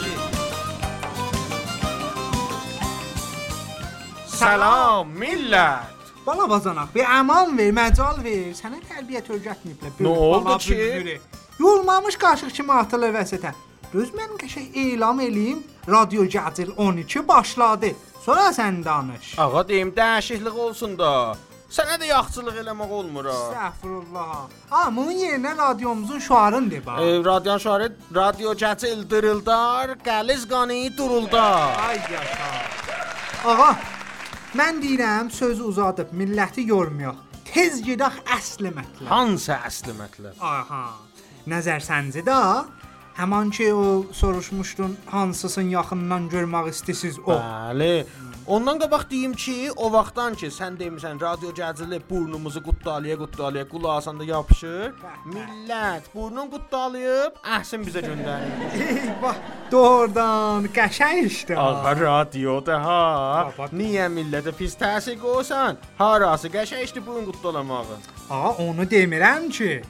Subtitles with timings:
[4.26, 5.90] Salam millət.
[6.26, 8.48] Bala bacanaq, bir aman ver, məcal ver.
[8.58, 9.92] Sənə tərbiyyət öyrətməyiblər.
[10.02, 11.18] Nə oldu ki?
[11.60, 13.52] Yolmamış qaşıq kimi atılır vəsətə.
[13.92, 15.62] Düz mən qəşəng elan eləyim.
[15.86, 17.92] Radio Gəzil 12 başladı.
[18.24, 19.34] Sonra sən danış.
[19.38, 21.36] Ağa deyim dəyişiklik olsun da.
[21.67, 23.33] Sənə də yaxçılıq eləmək olmur ha.
[23.35, 24.29] Estağfurullah.
[24.69, 26.99] Ha, bunun yerinə radiomuzun şüarını de bax.
[27.01, 31.75] E, radyon şahı radyo cəcil dırıldar, qəliz qani duruldar.
[31.87, 32.47] Ay yaşa.
[33.51, 33.75] Ağa,
[34.55, 37.19] mən deyirəm sözü uzadıb milləti yormayaq.
[37.51, 39.07] Tez gedək əsli mətləb.
[39.11, 40.39] Hansı əsli mətləb?
[40.39, 40.83] Aha.
[41.51, 42.39] Nəzər səncə də
[43.17, 47.33] həman ki o soruşmuşdun hansısın yaxından görmək istəsiz o.
[47.33, 48.05] Bəli.
[48.47, 54.23] Ondan qabaq deyim ki, o vaxtdan ki sən demisən radio cəcili burnumuzu qutdalıya qutdalıya qulağına
[54.23, 54.93] yapışır.
[55.33, 58.53] Millət burnun qutdalayıb əhsin bizə göndərir.
[58.87, 59.35] Eyvah,
[59.71, 61.59] doğrudan qəşəng işdir.
[61.59, 63.67] Ağa radioda ha.
[63.73, 65.75] Niyə millətə pis təsir qoysan?
[65.99, 67.99] Harası qəşəngdir burun qutdalamağı.
[68.29, 69.81] Ağa, onu demirəm ki.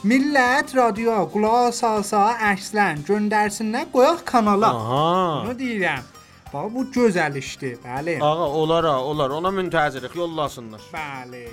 [0.00, 2.22] Millət radioya qulaq salsa,
[2.54, 4.70] əslən göndərsinlər, qoyaq kanala.
[4.72, 5.02] Aha.
[5.44, 6.06] Bunu deyirəm.
[6.54, 8.14] Bax bu gözəl işdir, bəli.
[8.24, 9.34] Ağa olar ha, olar.
[9.36, 10.80] Ona müntəzirik, yollasınlar.
[10.94, 11.44] Bəli.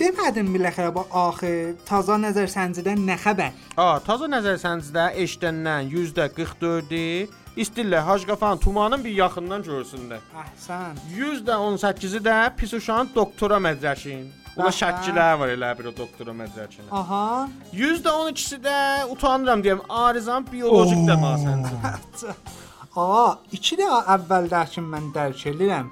[0.00, 1.52] Demədim biləxərə bax axı
[1.84, 3.52] taza nəzər səncidən nə xəbər?
[3.76, 7.28] A, taza nəzər səncidə eşidəndən %44-i
[7.60, 10.24] istillə Hacqafan tumanın bir yaxından görsünlər.
[10.40, 11.04] Əhsən.
[11.20, 14.24] %18-i də pis uşağın doktora mədrəşin.
[14.58, 16.88] Şəkillər var elə bir o doktora mədrəşinə.
[16.90, 17.48] Aha.
[17.72, 22.34] %12-si də utanıram deyəm, arizan biolojik dəmasəncə.
[23.00, 25.90] Aa, iki də əvvəldəkin mən dərk edirəm.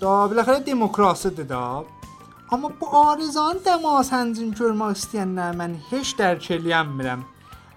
[0.00, 1.62] Da biləxərə demokrasiyadır da.
[2.52, 7.24] Amma bu arizanı dəmasəncin görmək istəyənlər mən heç dərk eləyəmirəm.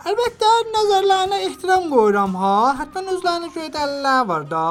[0.10, 2.76] Əlbəttə nəzərlərinə ehtiram qoyuram ha.
[2.82, 4.66] Hətta özlərinə görə dəlillər var da.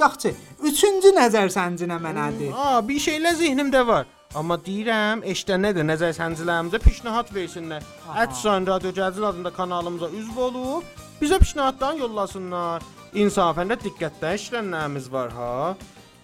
[0.00, 0.32] Yaxşı,
[0.64, 2.50] üçüncü nəzər səncinə mənədir.
[2.56, 4.08] A, bir şeylər zehnimdə var.
[4.32, 7.84] Amma deyirəm, eşidənə də nəzər səncilərimizə pişnahat versinlər.
[8.22, 10.86] Ətsan Radio Cəzil adında kanalımıza üzv olub,
[11.20, 12.86] bizə pişnahatdan yollasınlar.
[13.12, 15.52] İnsafən də diqqətlə eşidənlərimiz var ha.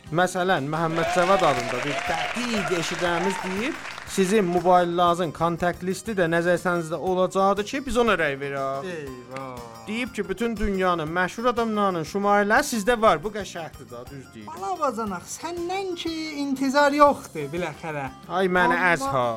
[0.09, 6.97] Məsələn, Məhəmməd Cəvad adında bir dəqiq eşidənimiz deyib, sizin mobillərinizin kontakt listi də nəzər səncdə
[7.11, 8.87] olacaqdı ki, biz ona rəy verək.
[8.95, 9.59] Eyvah.
[9.89, 13.23] Deyib ki, bütün dünyanın məşhur adamlarının şumarələri sizdə var.
[13.25, 14.47] Bu qəşəngdir da, düz deyir.
[14.47, 16.13] Bala bacanaq, səndən ki
[16.45, 18.09] intizar yoxdur biləxərə.
[18.29, 19.29] Ay məni Amma- əz ha.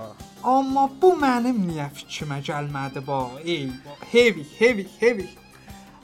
[0.44, 3.22] Amma bu mənim niyə fikrimə gəlmədi ba?
[3.46, 4.02] Eyvah.
[4.12, 5.30] Heavy, heavy, heavy.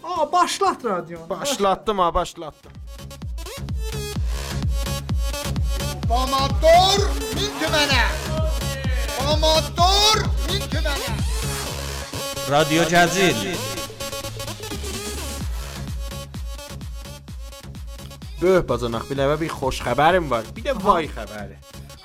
[0.04, 1.30] Aa, başlat radionu.
[1.30, 2.72] Başlatdım ha, başlatdım.
[6.12, 7.00] Amatör
[7.36, 8.04] min tümene.
[9.20, 10.78] آماتور این که
[12.48, 13.58] رادیو جزیل
[18.42, 21.56] به بازا bir و بی خوش خبرم وار بیده vay xəbəri.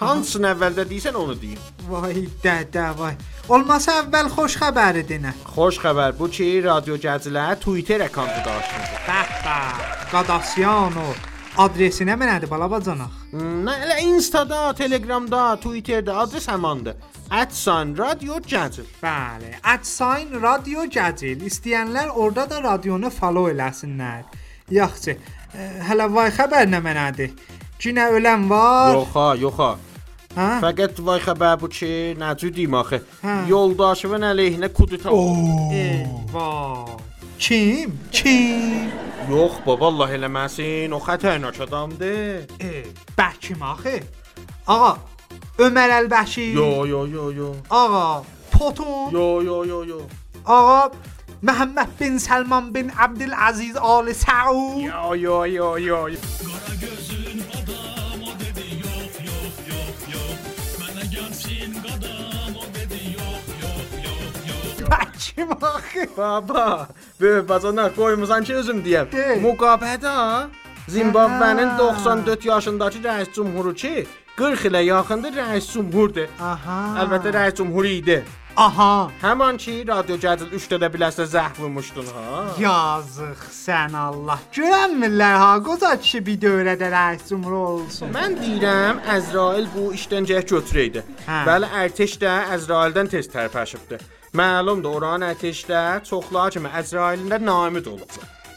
[0.00, 1.58] Hansın əvvəldə deyirsən onu deyim.
[1.90, 3.16] Vay dədə vay.
[3.48, 5.32] Olmasa əvvəl xoş xəbəri denə.
[5.54, 8.96] Xoş xəbər bu ki, radyo gəzilər Twitter əkandı daşındı.
[9.08, 9.84] Bəh bəh.
[10.12, 13.10] Qadasyanov Adresinə mənədir bala bacanaq.
[13.32, 16.94] Hmm, Nə elə Insta-da, Telegramda, Twitterdə adres həmandır.
[17.50, 18.86] @san Radio Gəzil.
[19.02, 19.52] Bəli.
[19.82, 21.42] @sign radio gəzil.
[21.44, 24.22] İstəyənlər orada da radionu follow eləsinlər.
[24.70, 25.16] Yaxşı.
[25.54, 27.30] e, Hələ vay xəbər nə mənədir?
[27.78, 28.94] Cinə ölən var.
[28.94, 29.76] Yox ha, yox ha.
[30.36, 30.60] Hə?
[30.64, 33.02] Fəqət vay xəbər bu ki, necə deyim axı?
[33.22, 33.48] Hə.
[33.48, 35.10] Yoldaşımın əleyhinə kudeta.
[35.72, 37.11] Eyvah.
[37.42, 37.98] Kim?
[38.12, 38.92] Kim?
[39.28, 40.92] Yox, baba Allah eləməsin.
[40.94, 42.44] O xətərnak adamdır.
[42.62, 42.84] E,
[43.18, 43.96] Bəkim axı.
[44.70, 44.92] Ağa,
[45.58, 46.52] Ömər Əlbəşir.
[46.54, 47.48] Yo, yo, yo, yo.
[47.66, 48.22] Ağa,
[48.52, 49.10] Potun.
[49.10, 49.98] Yo, yo, yo, yo.
[50.46, 50.92] Ağa,
[51.42, 54.78] Məhəmməd bin Səlman bin Abdülaziz Ali Saud.
[54.86, 56.06] Yo, yo, yo, yo.
[64.92, 66.06] Bəkim axı.
[66.16, 66.88] Baba,
[67.20, 69.12] böyük bacana qoymusan ki özüm deyəm.
[69.12, 69.26] De.
[69.44, 70.46] Müqabilədə
[70.88, 71.78] Zimbabvenin Aha.
[71.78, 74.06] 94 yaşındakı rəis cümhuru ki,
[74.36, 76.28] 40 ilə yaxındır rəis cümhurdur.
[76.40, 76.78] Aha.
[77.02, 78.22] Əlbəttə rəis cümhuru idi.
[78.56, 79.08] Aha.
[79.22, 82.42] Həman ki, Radio Cədil 3-də də biləsə zəhv vurmuşdun ha.
[82.60, 84.40] Yazıq sən Allah.
[84.52, 88.12] Görənmirlər ha, qoca kişi bir dövrədə rəis cümhur olsun.
[88.12, 91.04] Mən deyirəm, Əzrail bu işdən cəhd götürəydi.
[91.28, 91.44] Hə.
[91.48, 94.02] Bəli, ərteş də Əzraildən tez tərpəşibdi.
[94.32, 98.14] Məlumdur, oranın ərteşdə çoxlar kimi Əzrailində namid olub.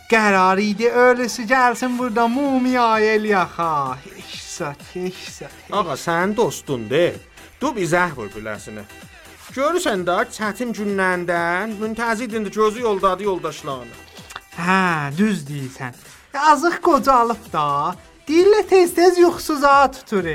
[0.07, 3.97] Qərar idi ölüsü gəlsin burada mumiya elyaxa.
[4.05, 5.57] Heç zat, heç zat.
[5.71, 7.19] Ağa, sən dostundur.
[7.59, 8.85] Du bizə vur biləsinə.
[9.51, 13.99] Görürsən də çətin günlərindən müntəzidindir gözü yoldadı yoldaşlarına.
[14.55, 15.91] Hə, düz deyirsən.
[16.39, 17.95] Yazıq qocalıb da.
[18.27, 20.25] Dillə tez-tez yuxusuza tutur.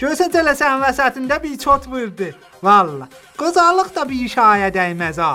[0.00, 2.30] Görsən tələsən vəsətində bir çot vurdu.
[2.62, 3.08] Valla.
[3.36, 5.32] Qocalıq da bir şaya dəyməz ha.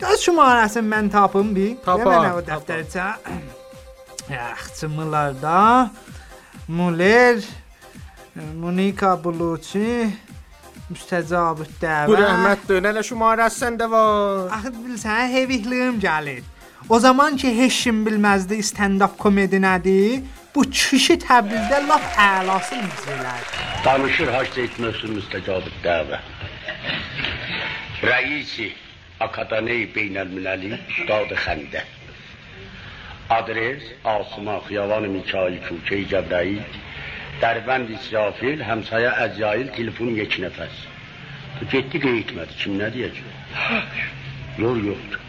[0.00, 1.74] Göz şumarəsini mən tapım bir.
[1.84, 2.50] Tapar, Demə o tapar.
[2.50, 3.08] dəftərçə.
[4.36, 5.90] Yaxçımlarda
[6.68, 7.42] Muller
[8.60, 10.06] Monika Buluçi
[10.90, 12.06] müstəcab dəvə.
[12.10, 14.46] Bu rəhmətdir, nələ şumarəsi səndə var.
[14.54, 16.42] Axı bilsən, hevihliyim gəlir.
[16.88, 20.22] O zaman ki heç kim bilməzdi stand-up komedi nədir,
[20.54, 23.46] bu kişi Təbrizdə lap əlasını izləyir.
[23.84, 26.18] Danışır Hacı etməsin müstəcabı dəvə.
[28.02, 28.68] Rəisi
[29.26, 31.82] Akademiya Beynəlmiləlli Üstad Xəndə.
[33.30, 36.78] Adres Asma Xiyavan Mikail Küçəyi Cəbrayil.
[37.40, 40.80] Dərbənd İsrafil, həmsaya Əzrail, telefon yek nəfəs.
[41.60, 44.00] Bu getdi qeyd kim nə deyəcək?
[44.58, 45.20] Yol yoxdur.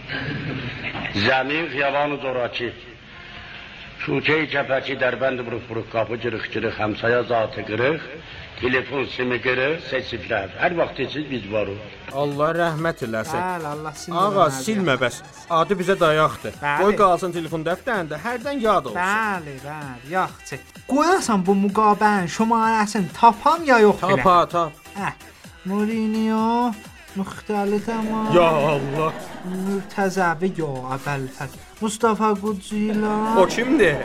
[1.27, 2.71] Zəmin Xiyavan Zoraki.
[4.01, 8.01] Küçəyi Cəpəki Dərbənd buruq buruq qapı cırıq cırıq, həmsaya zatı qırıq.
[8.61, 10.49] Telefon simi qırıq, sesiflər.
[10.61, 11.83] Hər vaxt siz biz varıq.
[12.21, 13.37] Allah rəhmət eləsin.
[13.37, 14.23] Bəli, Allah silmə.
[14.41, 15.21] Ağa, silmə bəs.
[15.59, 16.57] Adı bizə dayaqdır.
[16.63, 16.81] Bəli.
[16.83, 19.01] Qoy qalsın telefon dəftərində, hərdən yad olsun.
[19.01, 20.59] Bəli, bəli, yaxşı.
[20.91, 24.17] Qoyasan bu müqabilən şumarəsini tapam ya yox elə?
[24.17, 24.71] Tapa, tap.
[24.97, 25.13] Hə.
[25.69, 26.73] Mourinho
[27.17, 29.13] müxtəlif amma Ya Allah.
[29.45, 31.59] mürtəzəvi yo əvvəlfəz.
[31.81, 33.41] Mustafa Qucila.
[33.41, 33.97] O kimdir?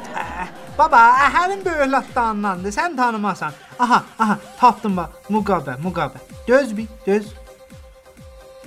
[0.79, 1.01] Baba,
[1.33, 2.73] həmin böyüklatdandandır.
[2.73, 3.53] Sən tanımasan.
[3.79, 5.09] Aha, aha, tapdım bax.
[5.31, 6.21] Muqabə, Muqabə.
[6.49, 7.27] Döz bir, döz.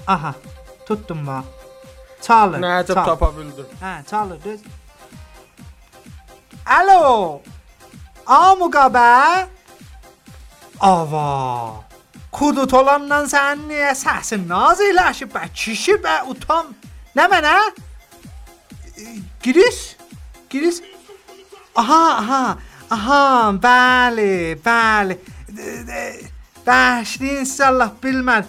[0.07, 0.33] Aha,
[0.85, 1.45] tutdum bax.
[2.21, 2.59] Çalır.
[2.59, 3.05] Nəcəb çal.
[3.05, 3.65] tapa bildin.
[3.81, 4.59] Hə, çalır, döz.
[6.65, 7.41] Alo.
[8.27, 9.45] A Muqabə.
[10.79, 11.73] Ava.
[12.31, 16.73] Kudut olandan sən niyə səsin naziləşib bə kişi bə utam.
[17.17, 17.55] Nə mənə?
[17.69, 17.88] E,
[19.43, 19.95] Giriş?
[20.49, 20.75] Giriş?
[21.75, 22.57] Aha, aha,
[22.89, 23.23] aha,
[23.63, 25.17] bəli, bəli.
[26.67, 28.47] Bəşli inşallah bilmən.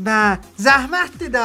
[0.00, 0.20] Bə,
[0.58, 1.44] zəhmətdir də,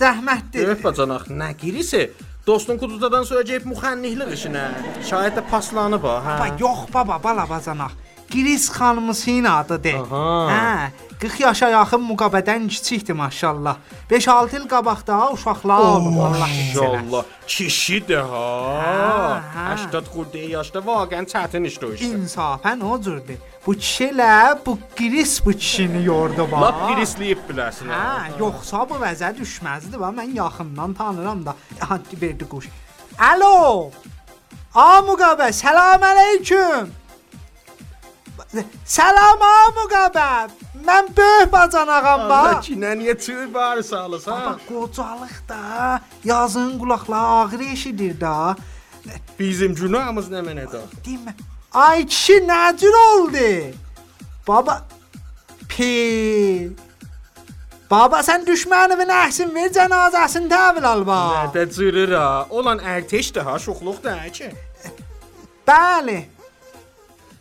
[0.00, 0.72] zəhmətdir.
[0.74, 2.08] Öf bacanaq, nə girisi?
[2.46, 4.66] Dostun kududadan söyləyib müxənnihlik işinə.
[5.04, 6.14] Şayət də paslanıb ha.
[6.24, 7.92] Baba, yox baba, bala bacanaq.
[8.30, 9.94] Giris xanımısının adıdır.
[9.94, 10.50] Aha.
[10.52, 10.88] Hə,
[11.20, 13.76] 40 yaşa yaxın müqabədən kiçikdir maşallah.
[14.10, 17.24] 5-6 il qabaqda uşaqlar olub Allah Maşallah.
[17.46, 19.42] Kişidir ha.
[19.56, 19.78] Hə, hə.
[19.78, 22.12] 80 xurdə yaşda vaqən çətin iş o işdə.
[22.18, 23.36] İnsafən o cürdür.
[23.66, 26.62] Bu kişilə bu giris bu kişini yordu bax.
[26.62, 27.90] Lap girisliyib biləsən.
[27.90, 31.54] Hə, yoxsa bu vəzə düşməzdi və mən yaxından tanıram da.
[31.80, 32.68] Hadi verdi quş.
[33.18, 33.90] Alo.
[34.74, 36.88] A Muqabə, salam aleyküm.
[38.84, 40.48] Salam A Muqabə.
[40.86, 42.66] Mən böyük bacanağam Allah bax.
[42.66, 44.40] ki, nə niyə çığır barı salırsan?
[44.40, 48.56] Baba qocalıq da, yazın qulaqları ağrı eşidir da.
[49.38, 50.80] Bizim günahımız nə mənədir?
[51.04, 51.34] Demə.
[51.72, 53.76] Ay kişi nə cür oldu?
[54.48, 54.80] Baba
[55.68, 56.72] pi.
[57.90, 61.36] Baba sən düşmənimin əhsin ver cənazəsini təhvil al bax.
[61.36, 62.46] Nədə cırır ha?
[62.50, 64.50] Olan ərteşdir ha, şuxluqdur ha ki.
[65.68, 66.18] Bəli.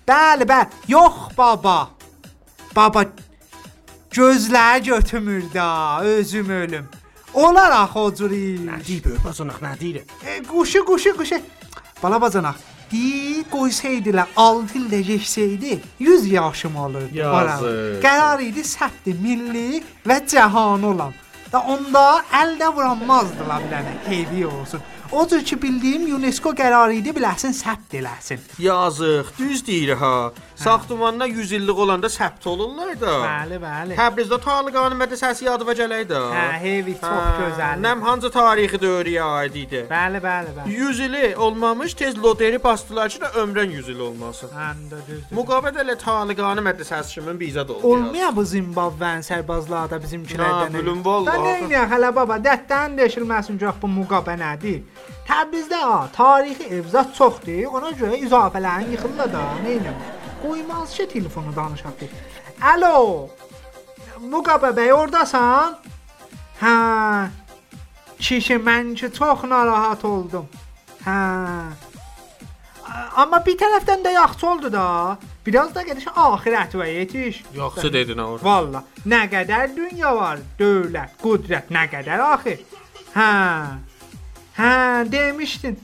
[0.08, 0.68] Bəli, bəli.
[0.88, 1.90] Yox baba.
[2.76, 3.04] Baba
[4.12, 6.86] gözlər götürmür da, özüm ölüm.
[7.34, 10.04] Olar axı o cür öp bacanaq, nə deyir?
[10.26, 11.40] E, quşu, quşu, quşu.
[12.04, 12.56] Bala bacanaq.
[12.92, 17.12] Di qoysaydılar 6 ildə geçsəydi 100 yaşım olurdu.
[17.14, 18.00] Yazıq.
[18.04, 21.12] Qərar idi səbti milli və cahan olan.
[21.52, 24.80] Da onda əldə vuranmazdılar bilənə, heyvi olsun.
[25.12, 28.42] O cür ki bildiyim UNESCO qərarı idi biləsin səbt eləsin.
[28.60, 30.32] Yazıq, düz deyir ha.
[30.58, 33.12] Saxtamanına 100 illik olanda səbt olurlar da.
[33.24, 33.96] Bəli, bəli.
[34.00, 36.22] Təbrizdə Taliqanın mədrəsəsi yadıma gələr də.
[36.34, 37.84] Hə, heyvi çox Hə, gözəl.
[37.86, 39.84] Nəm hansı tarixi dövrəyə aid idi?
[39.92, 40.74] Bəli, bəli, bəli.
[40.80, 44.50] 100 ili olmamış tez loteri bastılar ki, ömrən 100 il olmasın.
[44.92, 45.38] Də düzdür.
[45.38, 47.88] Müqabilə ilə Taliqanı mədrəsəsi kimi bizə də oldu.
[47.94, 50.74] Olmaya bu Zimbabvenin sərbazları da bizimkilərdən.
[50.74, 51.38] Nə bilim, vallahi.
[51.38, 54.82] Da nə ilə hələ baba, dəttən deşilməsin ki, bu müqabə nədir?
[55.30, 57.66] Təbrizdə ha, tarixi evzat çoxdur.
[57.78, 59.42] Ona görə izafələrin yıxırlar da.
[59.66, 59.98] Neynəm?
[60.44, 62.00] Qoymaz ki, telefonu danışaq.
[62.00, 62.10] ki.
[62.62, 63.30] Alo.
[64.22, 65.78] Muqabə bəy ordasan?
[66.62, 66.76] Hə.
[68.20, 70.48] Kişi mən ki çox narahat oldum.
[71.06, 71.18] Hə.
[73.16, 75.18] Amma bir tərəfdən də yaxşı oldu da.
[75.46, 77.44] Biraz da gediş axirət və yetiş.
[77.56, 78.26] Yaxşı dedin ha.
[78.44, 82.58] Valla nə qədər dünya var, dövlət, qudrət nə qədər axı.
[83.16, 83.30] Hə.
[84.58, 84.72] Hə,
[85.12, 85.80] demişdin.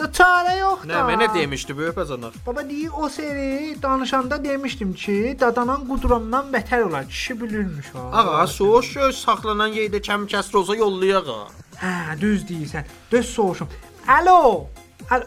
[0.00, 0.94] Da çarə yox da.
[0.94, 2.36] Nə mənə demişdi böyük bacanaq.
[2.46, 7.08] Baba deyir o seri danışanda demişdim ki, dadanan qudramdan bətər olar.
[7.08, 8.04] Kişi bilirmiş ha.
[8.12, 11.40] Ağa, soğuş göz saxlanan yerdə kəm kəsr olsa yollayaq ha.
[11.82, 12.88] Hə, düz deyirsən.
[13.12, 13.68] Düz soruşum.
[14.08, 14.66] Alo.
[15.10, 15.24] Alo.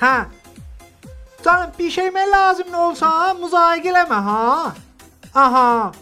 [0.00, 0.24] Hə.
[1.44, 4.74] Canım bir şey mi lazım olsa müzakirə eləmə ha.
[5.34, 5.92] Aha.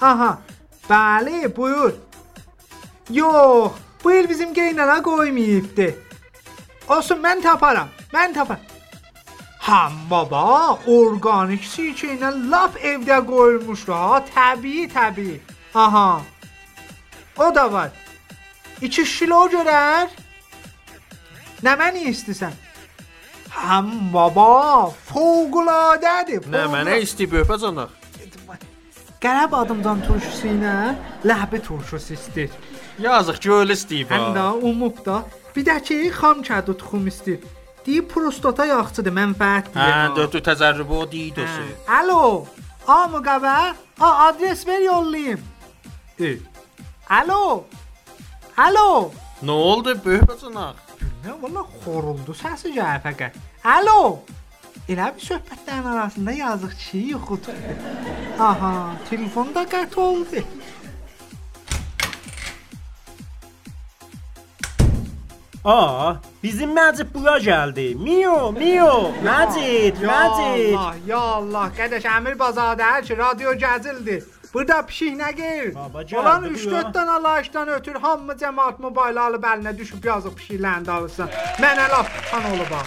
[0.00, 0.38] Aha.
[0.90, 1.92] Bəli, buyur.
[3.10, 3.72] Yox,
[4.04, 6.03] bu il bizim geynana qoymayıbdı.
[6.88, 7.88] Olsun mən taparam.
[8.12, 8.72] Mən taparam.
[9.64, 15.40] Ha baba, organik sirkə lap evdə qoyulmuşdu ha, təbii, təbii.
[15.74, 16.20] Aha.
[17.38, 17.90] O da var.
[18.80, 20.12] 2 kilo görər.
[21.64, 22.52] Nə məni istəsən?
[23.54, 26.44] Həm baba, fövqələdədir.
[26.52, 28.02] Nə mənə istəyib bacanaq.
[29.24, 30.74] Qərəb adımdan turşusu ilə
[31.24, 32.52] ləhbi turşusu istəyir.
[33.00, 35.22] Yazıq öyle istəyib Həm də umub da
[35.56, 37.44] bir də ki xam kədu tuxum istəyir.
[37.86, 39.76] Deyib prostata yaxşıdır, mənfəətdir.
[39.76, 41.64] Hə, dördü təzərrübü o diyidosu.
[41.86, 41.98] Hə.
[42.00, 42.46] Alo.
[42.88, 43.56] A müqəbə?
[44.00, 45.40] A adres ver yollayım.
[46.20, 46.36] E.
[47.10, 47.64] Alo.
[48.56, 49.12] Alo.
[49.42, 50.80] Nə oldu böyük bacanaq?
[51.24, 53.36] Nə valla xoruldu səsi gəlir fəqət.
[53.64, 54.22] Alo.
[54.88, 57.52] Elə bir söhbətlərin arasında yazıq kişi yuxudu.
[58.38, 58.72] Aha,
[59.10, 60.42] telefon da qət oldu.
[65.64, 67.94] Aa, bizim Məcid bura gəldi.
[67.96, 70.76] Mio, Mio, Məcid, Ya Məcid.
[70.76, 74.18] Allah, ya Allah, qardaş Əmir bazadə ki, radio gəzildi.
[74.54, 75.72] Burada pişik nə gəlir?
[76.20, 76.82] Olan bu 3-4 ya.
[76.94, 81.28] dənə layıqdan ötür hamı cəmaət mobil alıb əlinə düşüb yazıb pişiklərini alırsan.
[81.58, 82.82] Mənə laf tutan olub ha.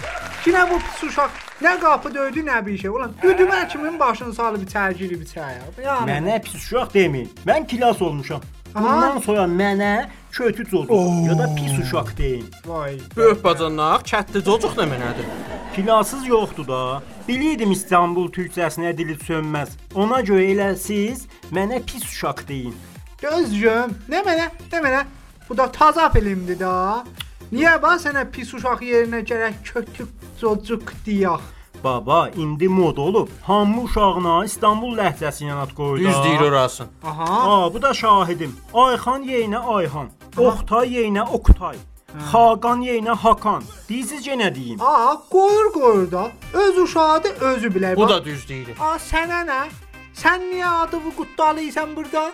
[0.46, 1.30] Yenə bu pis uşaq
[1.66, 2.90] nə qapı döydü, nə bir şey.
[2.90, 5.60] Ulan düdümə kimin başını salıb içəri girib içəri.
[5.84, 7.28] Yəni Mənə pis uşaq deməyin.
[7.46, 8.40] Mən kilas olmuşam.
[8.74, 8.84] Aha.
[8.84, 9.92] Bundan sonra mənə
[10.32, 12.44] kötü cocuq ya da pis uşaq deyin.
[12.66, 12.98] vay.
[13.16, 15.26] Böyük bacanaq, kətli cocuq nə mənədir?
[15.74, 17.02] Kilasız yoxdur da.
[17.28, 19.68] Bilirdim İstanbul türkcəsinə dili sönməz.
[19.94, 22.74] Ona görə elə siz mənə pis uşaq deyin.
[23.22, 25.04] Gözcüm, nə mənə, nə mənə.
[25.48, 27.04] Bu da taza filmdir da.
[27.52, 30.06] Niyə bax sənə pis uşaq yerinə gərək kötü
[30.40, 31.40] çocuq deyək?
[31.84, 33.28] Baba, indi mod olub.
[33.42, 36.04] Hamı uşağına İstanbul ləhcəsi ilə ad qoydu.
[36.08, 36.86] Düz deyir orasın.
[37.06, 37.24] Aha.
[37.50, 38.56] Aa, bu da şahidim.
[38.74, 40.08] Ayxan yeyinə Ayxan.
[40.38, 41.76] Oxtay yeyinə Oktay.
[42.30, 43.64] Xaqan yeyinə Hakan.
[43.88, 44.80] Deyirsiz yenə deyim.
[44.80, 46.28] Aa, qoyur qoyur da.
[46.52, 47.96] Öz uşağıdır, özü bilər.
[47.96, 48.70] Bu da düz deyir.
[48.80, 49.60] Aa, sənə nə?
[50.14, 52.32] Sən niyə adımı qutdalayırsan burada?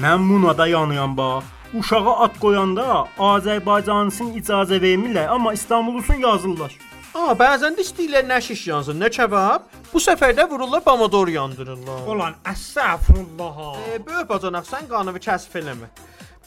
[0.00, 1.44] Mən buna da yanıyam bax.
[1.74, 6.72] Uşağa ad qoyanda Azərbaycanlısın icazə vermirlər, amma İstanbullusun yazırlar.
[7.14, 9.66] Aa, bəzən də istəyirlər nə şiş yansın, nə kebab.
[9.92, 12.06] Bu səfər də vururlar pomidor yandırırlar.
[12.06, 13.60] Ulan əstəğfurullah.
[13.90, 15.90] E, böyük bacanaq, sən qanını kəsf eləmə.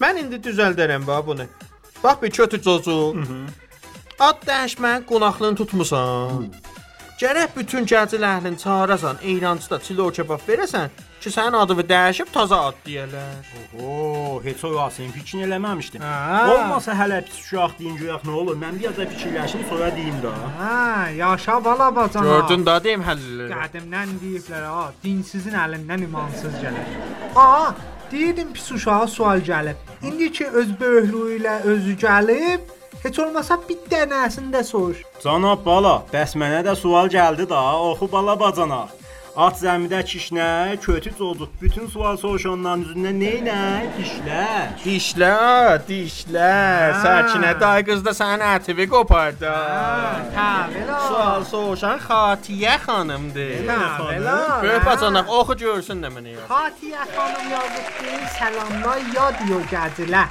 [0.03, 1.45] Mən indi düzəldərəm bax bunu.
[2.03, 3.19] Bax bir kötü cocuq.
[4.19, 6.49] Ad dəyişmən qonaqlığını tutmusan.
[7.21, 10.91] Gərək bütün gəncil əhlini çağırasan, eyrancıda çilo kebab verəsən
[11.23, 13.51] ki, sənin adını dəyişib taza ad deyərlər.
[13.79, 16.03] Oo, heç orasını fikrin eləməmişdim.
[16.03, 16.41] Hə.
[16.53, 18.59] Olmasa hələ pis uşaq deyin görək nə olur.
[18.63, 20.33] Mən bir az da fikirləşim sonra deyim də.
[20.59, 20.75] Hə,
[21.21, 22.27] yaşa vala bacana.
[22.33, 23.49] Gördün də deyim həllələri.
[23.55, 26.95] Qədimdən deyiblər ha, dinsizin əlindən imansız gələr.
[27.35, 27.73] Aa,
[28.11, 29.79] deyirdim pis uşağa sual gəlib.
[30.03, 34.99] İndi ki öz böyüklüyü ilə özü gəlib, heç olmasa bir dənəsini də soruş.
[35.23, 38.83] Cənab bala, bəs mənə də sual gəldi da, oxu bala bacana.
[39.33, 43.61] At zəmidə kişnə, kötü cocuq, bütün sual soruşanların üzündən neynə?
[43.95, 44.73] Dişlər.
[44.83, 46.91] Dişlər, dişlər.
[46.93, 46.99] Hə.
[47.01, 49.49] Səkinə day qız da sənin ətivi qopardı.
[50.35, 50.99] Təvələ.
[51.07, 53.63] Sual soruşan Xatiyə xanımdır.
[53.71, 54.35] Təvələ.
[54.61, 56.35] Böyük bacanaq oxu görsün nə mənə.
[56.51, 60.27] Xatiyə xanım yazıb ki, salamlar yad yo gəzilə.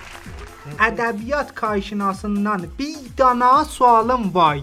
[0.91, 4.63] Ədəbiyyat kayşinasından bir dana sualım var.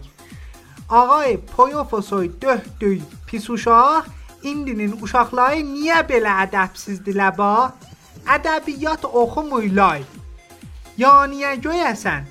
[0.89, 4.07] Ağay Poyofosoy döhdüy pis uşaq,
[4.43, 7.51] indinin uşaqları niyə belə ədəbsizdirlər ba?
[8.29, 10.01] Ədəbiyyat oxumurlar.
[10.97, 12.27] Yaniyə görəsən,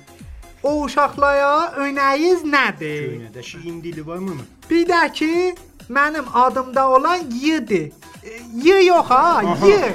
[0.63, 3.05] o uşaqlara önəyiz nədir?
[3.15, 4.35] Göynədə şirin dili varmı?
[4.69, 5.55] Bir də ki,
[5.89, 7.91] mənim adımda olan yedi.
[8.53, 9.93] Ye yox ha, ye.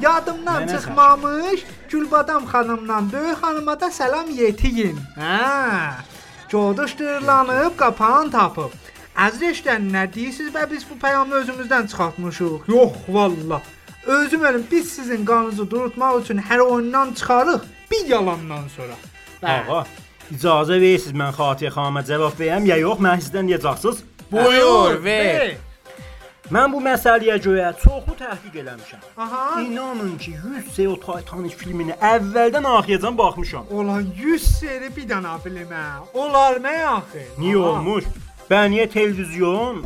[0.00, 1.64] Yadımdan Nənə çıxmamış.
[1.90, 4.98] Gülbadam xanımdan böyük xanıma da salam yetiyin.
[5.16, 5.90] Hə.
[6.50, 8.72] Coduşdurlanıb qapan tapıb.
[9.16, 12.68] Əzrəşdən nə deyirsiniz və biz bu peyamı özümüzdən çıxartmışıq.
[12.68, 13.60] Yox vallah.
[14.06, 18.94] Özüm ölüm biz sizin qanınızı durutmaq üçün hər oyundan çıxarıq bir yalandan sonra.
[19.42, 19.84] Ağa,
[20.32, 24.02] icazə verirsiniz mən Xatiyə xanıma cavab verəm ya yox, mən sizdən deyəcəksiniz.
[24.32, 25.56] Buyur, ver.
[26.52, 29.04] Mən bu məsələyə görə çoxlu təhqiq eləmişəm.
[29.16, 29.60] Aha.
[29.60, 33.64] İnanın ki, 100 sey o Titanic filmini əvvəldən axıracan baxmışam.
[33.70, 35.84] Olan 100 seri bir dənə filmə.
[36.14, 37.22] Olar mı axı?
[37.38, 37.68] Niyə Aha.
[37.68, 38.04] olmuş?
[38.50, 39.84] Bəniyə televizyon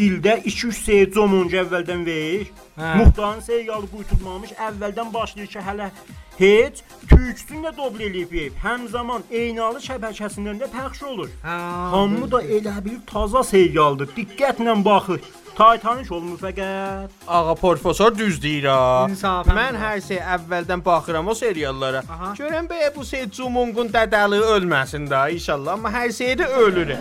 [0.00, 2.48] ildə 2-3 sey comunca əvvəldən verir.
[2.78, 2.94] Hə.
[3.02, 5.90] Muxtarın serialı qurtulmamış əvvəldən başlayır ki, hələ
[6.38, 6.80] heç
[7.10, 8.56] türkçünü də dobl eləyib verib.
[8.64, 11.28] Həm zaman eynalı şəbəkəsindən də pəxş olur.
[11.44, 11.58] Hə.
[11.92, 14.08] Hamı da elə bir taza serialdır.
[14.16, 15.20] Diqqətlə baxır.
[15.62, 17.12] Titanic olmur fəqət.
[17.28, 19.06] Ağa professor düz deyir ha.
[19.10, 22.00] İnsafən Mən hər şey əvvəldən baxıram o seriallara.
[22.10, 22.32] Aha.
[22.38, 26.96] Görəm bəyə bu şey Cumungun dədəli ölməsin də inşallah, amma hər şeydə ölür.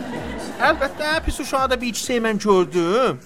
[0.61, 3.19] Əlbəttə pis uşağı da bir iki şey mən gördüm.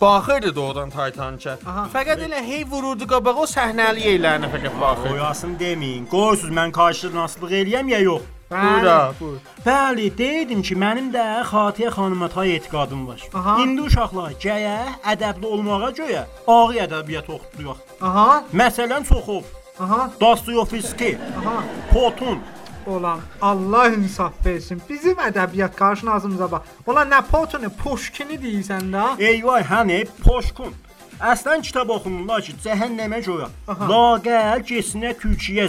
[0.00, 0.90] Baxırdı doğrudan.
[0.90, 1.86] Aha.
[1.94, 5.14] Fəqət elə hey vururdu qabağa o səhnəli yerlərinə fəqət baxırdı.
[5.14, 6.10] Oyasın deməyin.
[6.10, 8.39] Qoyursuz mən qarşınaslıq eləyəm ya yox.
[8.50, 9.38] Bura, buyur.
[9.66, 13.22] Bəli, deydim ki, mənim də Xatiyə xanıma tay etiqadım var.
[13.34, 13.52] Aha.
[13.62, 14.76] İndi uşaqlar gəyə
[15.12, 17.84] ədəbli olmağa görə ağır ədəbiyyat oxutduruq.
[18.02, 18.42] Aha.
[18.52, 19.44] Məsələn, Çoxov,
[19.80, 20.10] Aha.
[20.20, 21.62] Dostoyevski, Aha.
[21.92, 22.38] Potun.
[22.86, 24.82] Olan Allah insaf versin.
[24.88, 26.62] Bizim ədəbiyyat qarşınazımıza bax.
[26.86, 29.04] Olan nə Potunu, Pushkini deyirsən də?
[29.30, 30.74] Eyvay, hani Poşkun.
[31.20, 33.46] Əslən kitab oxunurlar ki, cəhənnəmə görə.
[33.68, 35.68] Laqəl getsinə Türkiyə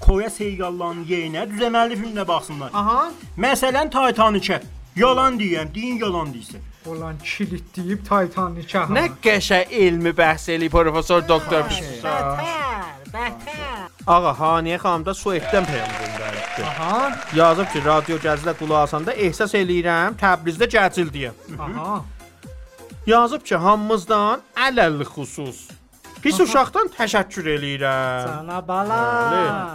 [0.00, 2.70] Koya seriallarının yerinə düzəməlli filmlə baxsınlar.
[2.74, 3.10] Aha.
[3.38, 4.50] Məsələn, Titanic.
[4.96, 6.62] Yalan deyirəm, deyin yalan deyirsən.
[6.86, 8.86] Olan kilit deyib Titanic-ə.
[8.96, 11.66] Nə qəşəng elmi bəhs eləyib professor doktor.
[11.68, 13.86] Bətər, bətər.
[14.06, 16.64] Ağa Haniyə xanım da Sueddən peyam göndəribdi.
[16.70, 17.00] Aha.
[17.34, 21.32] Yazıb ki, radio gəzilə qulaq asanda ehsas eləyirəm Təbrizdə gəcil deyə.
[21.58, 21.98] Aha.
[23.06, 25.66] Yazıb ki, hamımızdan ələlli xüsus.
[26.22, 28.24] Pis uşaqdan təşəkkür eləyirəm.
[28.26, 29.00] Sana bala.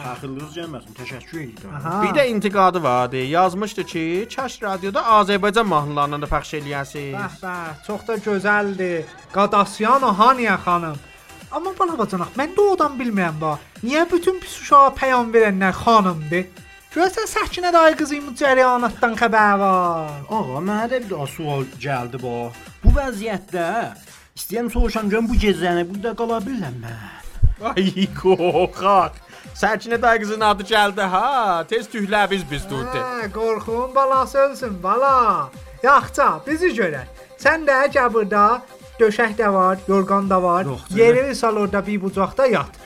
[0.03, 1.75] Fəxrlığınız gəlməsin, təşəkkür edirəm.
[1.77, 1.93] Aha.
[2.03, 3.17] Bir də intiqadı vardı.
[3.17, 7.15] Yazmışdı ki, Çaş radioda Azərbaycan mahnılarını da pəxş eləyəsiniz.
[7.15, 9.05] Bəh, bəh, çox da gözəldir.
[9.33, 10.97] Qadasyan o Haniyə xanım.
[11.51, 13.53] Amma bala bacanaq, mən doğrudan bilmirəm ba.
[13.83, 16.45] Niyə bütün pis uşağa peyam verənlər xanımdır?
[16.91, 20.09] Görəsən Səkinə dayı qızımın cərəyanatdan xəbər var.
[20.27, 22.49] Ağa, mənə də bir daha sual gəldi bu.
[22.83, 23.67] Bu vəziyyətdə
[24.41, 26.97] istəyirəm soruşam görüm bu gecəni burada qala bilərəm mən.
[27.71, 29.13] Ay qorxaq.
[29.61, 31.63] Səkinə dayı qızın adı gəldi ha.
[31.69, 32.97] Tez tühləbiz biz durdu.
[32.97, 35.49] Hə, qorxun balası ölsün bala.
[35.83, 37.07] Yaxça, bizi görər.
[37.41, 38.61] Sən də gəl burada
[38.99, 40.65] döşək də var, yorğan da var.
[40.65, 40.99] Yox, canım.
[41.01, 42.81] Yeri sal orada bir bucaqda yat.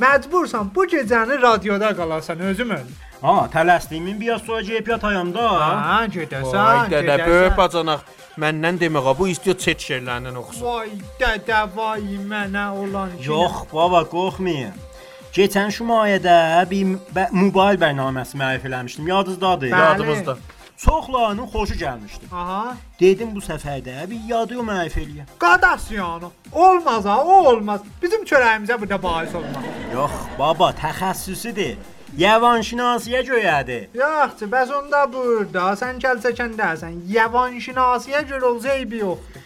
[0.00, 2.86] Məcbursan bu gecəni radioda qalasan özüm öl.
[3.22, 5.48] Ha, tələsdiyimin biraz sonra gəlib yatayam da.
[5.60, 6.56] Ha, gedəsən.
[6.56, 8.00] Vay dədə böyük bacanaq.
[8.38, 10.66] Məndən deməyə bu istəyir çet şeirlərindən oxusun.
[10.66, 13.26] Vay dədə vay mənə olan ki.
[13.26, 14.76] Yox, baba, qorxmayın.
[15.34, 16.36] Keçən şumayədə
[16.70, 16.94] bir
[17.34, 19.08] mobil bərnaməsi mərif eləmişdim.
[19.08, 19.68] Yadınızdadır?
[19.74, 20.36] Yadımızda.
[20.80, 22.30] Çoxlarının xoşu gəlmişdi.
[22.32, 22.76] Aha.
[23.00, 25.26] Dedim bu səfər də bir yadı o mərif eləyəm.
[25.38, 26.30] Qadasyanı.
[26.52, 27.80] Olmaz ha, o olmaz.
[28.02, 29.64] Bizim çörəyimizə burada bahis olmaz.
[29.94, 31.76] Yox, baba, təxəssüsüdür.
[32.18, 33.84] Yavanşinasiyə görədir.
[33.94, 36.96] Yaxşı, bəs onda burada sən gəlsəkəndəsən.
[37.06, 39.44] Yavanşinasiyə görə olsa eybi yoxdur.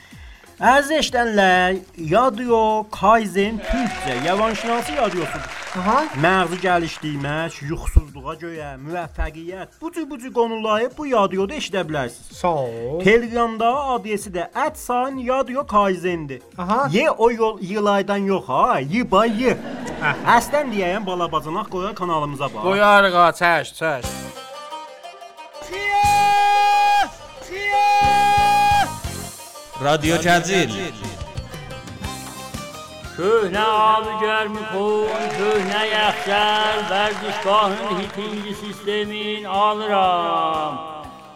[0.65, 1.75] Əziz eşidənlər,
[2.09, 5.51] Yadyo Kaizen Türkcə yavanşinası yadyosudur.
[5.77, 5.97] Aha.
[6.25, 12.33] Məğzi gəlişdirmək, yuxusuzluğa görə, müvəffəqiyyət, bu cür bu cür qonuları bu yadyoda eşidə bilərsiniz.
[12.41, 13.03] Sağ ol.
[13.05, 14.49] Telegramda adresi də
[15.21, 16.41] yadyo kaizendir.
[16.59, 16.89] Aha.
[16.91, 19.57] Ye o yol yılaydan yox ha, yi bay yi.
[20.25, 22.63] Əslən deyəyəm balabacanaq qoya kanalımıza bax.
[22.65, 24.07] Qoyarıq ha, çəş, çəş.
[29.83, 30.71] Radyo Təcil
[33.17, 40.79] Köhnə Abigər Mixon, köhnə Yəxcəl, vərdişgahın hitinci sistemin alıram.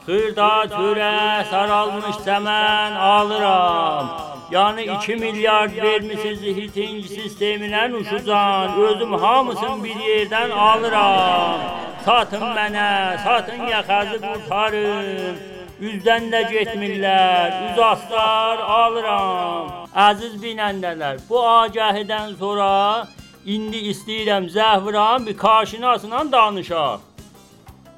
[0.07, 1.11] Xırda türə
[1.51, 4.15] saralmış səmən alıram.
[4.51, 8.81] Yani 2 milyard vermişsiniz hiting sisteminə nuşuzan.
[8.81, 11.61] Özüm hamısını bir yerdən alıram.
[12.05, 15.58] Satın mənə, satın yaxazı qurtarın.
[15.79, 19.69] Üzdən də getmirlər, üz aslar alıram.
[19.95, 22.71] Əziz binəndələr, bu agəhidən sonra
[23.47, 26.99] indi istəyirəm Zəhviran bir karşınasla danışaq.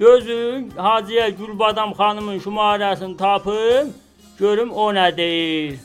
[0.01, 3.95] Dözün, Hacıya Gülbadam xanımın şumarəsini tapın,
[4.39, 5.79] görüm o nə deyir.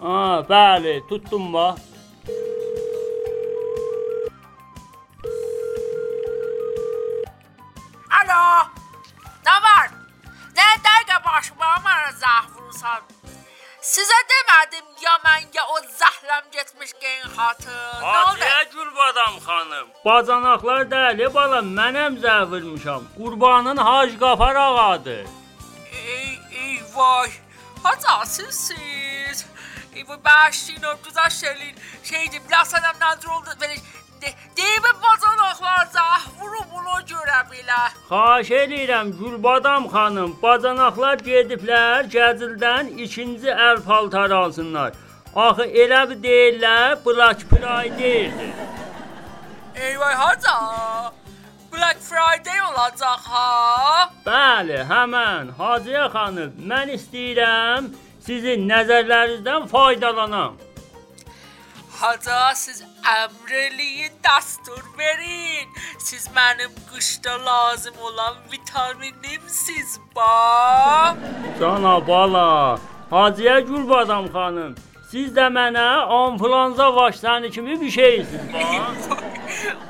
[0.00, 1.76] Ha, bəli, tutdum bax.
[8.18, 8.65] Alo.
[11.36, 13.00] Başıma bana zah vurursan?
[13.80, 18.00] Size demedim ya ben ya o zahlem gitmiş gen hatın.
[18.00, 18.40] Ne oldu?
[18.40, 19.88] Hadiyə Gülbadam xanım.
[20.04, 23.02] Bacanaqlar dəli bala, mənəm zəh vurmuşam.
[23.16, 25.26] Qurbanın Hacı Qafar ağadır.
[25.92, 27.30] Ey, ey vay.
[27.82, 29.46] Hatta sizsiz.
[29.94, 31.74] Ey bu başlayın o güzel şeyler.
[32.04, 33.50] Şeydi biraz adam nazır oldu.
[33.60, 33.76] Böyle
[34.22, 34.28] de,
[35.02, 37.80] bacanaklar zah vuru bunu göre bile.
[38.08, 44.92] Xahiş edirəm Gülbadam xanım, bacanaqlar gediblər Gəzildən ikinci əl paltar alsınlar.
[45.36, 48.32] Axı elə bir deyirlər, Black Friday-dir.
[49.74, 50.56] Eyvay hatta.
[51.72, 54.10] Black Friday olacak ha.
[54.26, 60.56] Bəli, həmən Hacıya xanım, mən istəyirəm sizin nəzərlərinizdən faydalanam.
[62.00, 62.82] Hatta siz
[63.22, 65.68] emreliyin dastur verin.
[65.98, 71.16] Siz benim kışta lazım olan vitaminimsiz ba.
[71.60, 72.78] Cana bala,
[73.10, 74.74] Hacıya Gülbadam xanım,
[75.10, 75.88] siz də mənə
[76.32, 79.18] influenza vaksinı kimi bir şeysiz bax.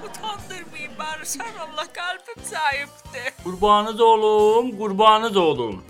[0.07, 3.43] Utandırmayın bari sen Allah kalbim zayıftı.
[3.45, 5.85] Qurbanınız olum, qurbanınız olum.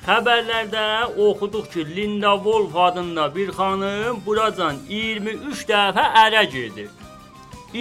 [0.00, 0.82] Xəbərlərdə
[1.26, 6.86] oxuduq ki, Linda Wolf adında bir xanım buracan 23 dəfə ərə girdi.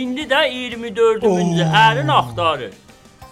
[0.01, 2.73] İndi də 24-cü ərin axtarır.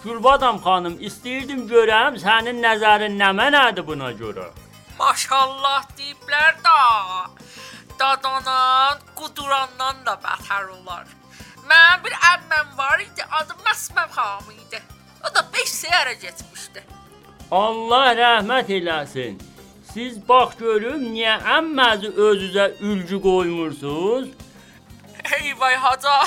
[0.04, 4.48] Gülbadam xanım, istəyirdim görəm sənin nəzərin nə mənədir buna görə.
[5.00, 6.80] Maşallah deyiblər da.
[8.00, 11.06] Dadanan, qudurandan da beter olar.
[11.68, 14.82] Mən bir əmməm var idi, adı Məsməm xanım idi.
[15.26, 16.84] O da 5 seyərə getmişdi.
[17.52, 19.38] Allah rəhmət eləsin.
[19.94, 24.28] Siz bax görüm niyə əmməzi özünüzə ülgü qoymursunuz?
[25.40, 26.24] Eyvay haca,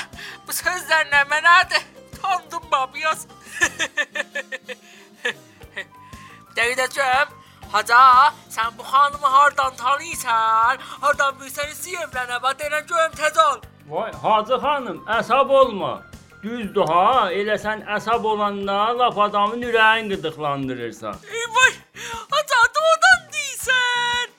[0.47, 1.83] bu sözler ne mənadır?
[2.23, 3.27] Tandım babiyaz.
[6.57, 7.29] Deyəcəm,
[7.73, 10.79] haca, sən bu xanımı hardan tanıyırsan?
[11.01, 13.59] Hardan bilsən istəyirəm bax deyən görüm tez ol.
[13.91, 16.03] Vay Hacı xanım, əsab olma.
[16.43, 21.17] Düzdür ha, elə sən əsab olanda lap adamın ürəyin qıdıqlandırırsan.
[21.39, 21.75] Eyvay,
[22.33, 24.31] haca doğudan deyirsən.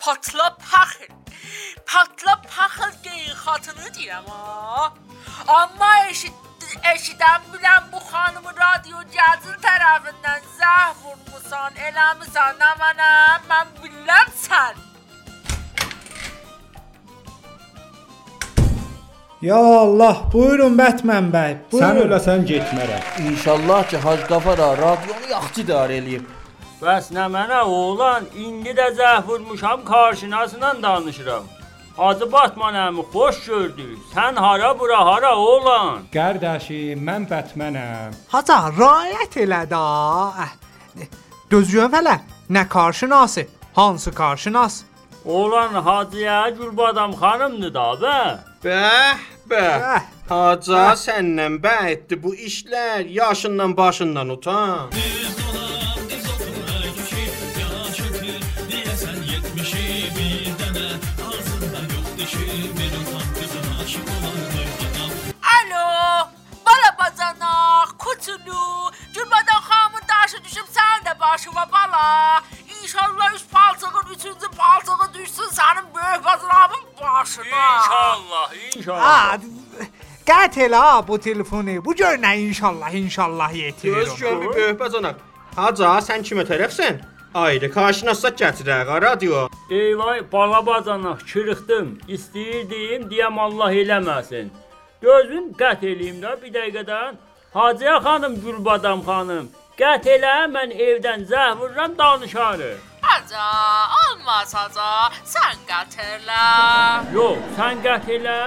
[0.00, 1.12] Patla paxıl.
[1.86, 4.92] Patla paxıl deyin xatını deyirəm ha.
[5.58, 6.34] Amma eşit
[6.94, 13.12] eşidən bilən bu xanımı radyo gəzir tərəfindən zəh vurmusan, eləmisən nə mənə,
[13.52, 14.93] mən biləm sən.
[19.44, 21.52] Ya Allah, buyurun Batman bəy.
[21.72, 21.98] Sən Buyurun.
[22.04, 23.02] öləsən getmərəm.
[23.30, 26.22] İnşallah ki Hacı Qafara radionu yaxşı idarə eləyib.
[26.82, 31.44] Bəs nə mənə oğlan, indi də zəh vurmuşam, qarşınasına danışıram.
[31.96, 33.98] Hacı Batman əmi xoş gördük.
[34.14, 35.98] Sən hara bura hara oğlan?
[36.14, 38.16] Qardaşım, mən Batmanəm.
[38.32, 39.82] Haca, riayət elə də.
[41.02, 41.06] Eh,
[41.52, 42.16] Dözüyəm hələ.
[42.50, 43.46] Nə qarşınası?
[43.74, 44.82] Hansı qarşınas?
[45.24, 48.18] Oğlan Hacıya Gülbadam xanımdır da bə.
[48.64, 49.16] Bəh,
[49.50, 49.78] bəh.
[49.84, 50.02] Bəh.
[50.28, 54.90] Haca səndən bəyətdi bu işlər, yaşından başından utan.
[65.56, 65.86] Alo,
[66.66, 68.64] bala bacanak, kutulu,
[69.14, 72.42] gülmədən xanımın daşı düşüb sən də başıma bala.
[72.82, 77.64] İnşallah üç palçığın üçüncü palçığı düşsün sənin böyük bacanağın başına.
[77.78, 79.02] İnşallah, inşallah.
[79.02, 79.38] Ha,
[80.26, 81.84] qət elə ha bu telefonu.
[81.84, 83.94] Bu gör nə inşallah, inşallah yetirir.
[83.94, 85.14] Göz gör bir böyük bacanaq.
[85.56, 87.02] Haca sən kimə tərəfsən?
[87.34, 89.48] Ayrı qarşınasa gətirək ha radio.
[89.70, 91.98] Eyvay bala bacanaq çırıxdım.
[92.08, 94.48] İstəyirdim deyəm Allah eləməsin.
[95.02, 97.14] Gözün qət eləyim də bir dəqiqədən.
[97.54, 102.93] Hacıya xanım Gülbadam xanım, qət elə mən evdən zəh vururam danışarıq.
[103.14, 103.46] Haca,
[104.10, 104.86] olmaz haca,
[105.22, 106.38] sən qatırla.
[107.14, 108.38] Yox, sən qət elə.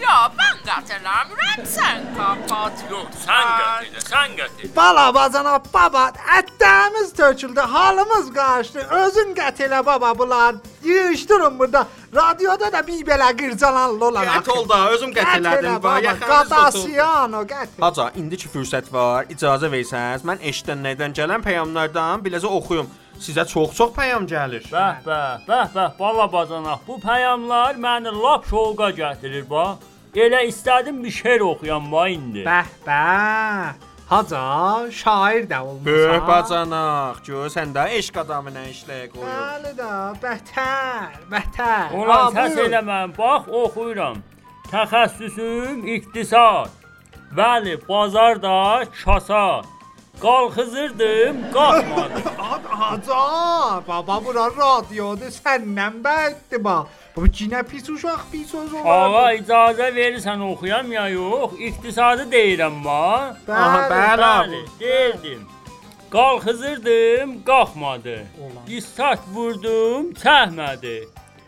[0.00, 2.82] Ya, mən qatırlamıram, sən kapat.
[2.90, 3.52] Yox, sən
[3.84, 4.70] elə, sən elə.
[4.74, 6.08] Bala bacana baba,
[6.40, 8.88] ətlərimiz töküldü, halımız qaçdı.
[9.04, 10.58] Özün qət elə baba bunlar.
[10.82, 11.86] Yığışdırın burada.
[12.14, 14.26] Radioda da bir belə qırcalanlı olan.
[14.26, 15.82] Qət ol da, özüm qət elədim.
[15.82, 16.18] baba.
[16.26, 17.78] Qadasiyano qət.
[17.80, 19.30] Haca, indiki fürsət var.
[19.30, 22.90] İcazə versəniz, mən eşidənlərdən gələn peyamlardan biləcə oxuyum.
[23.20, 24.64] Sizə çox-çox peyam gəlir.
[24.72, 26.80] Bəh, bəh, bəh, bəh, bala bacanaq.
[26.88, 29.76] Bu peyamlar məni lap şovqa gətirir bax.
[30.14, 32.44] Elə istədim bir şeir oxuyam bax indi.
[32.46, 33.72] Bəh, bəh.
[34.06, 34.42] Haca
[34.90, 35.86] şair də olmusan.
[35.86, 39.26] Böyük bacanaq, gör sən də eşq adamına işləyə qoyur.
[39.26, 39.90] Bəli də,
[40.22, 41.96] bətər, bətər.
[41.98, 43.16] Ulan səs eləməm.
[43.18, 44.20] Bax oxuyuram.
[44.70, 46.70] Təxəssüsüm iqtisad.
[47.36, 49.64] Bəli, bazarda kasad.
[50.22, 52.25] Qalxızırdım, qalxmadı.
[52.80, 56.86] Haca, baba bura radiodur, səndən bəddir bax.
[57.16, 59.14] Bu cinə pis uşaq, pis söz olar.
[59.16, 61.54] Ağa icazə verirsən oxuyam ya yox?
[61.68, 63.36] İqtisadı deyirəm ma.
[63.48, 65.46] Aha, bəli, Bəli, deyirdim.
[66.10, 68.18] Qalxızırdım, qalxmadı.
[68.68, 70.98] İstat vurdum, çəkmədi.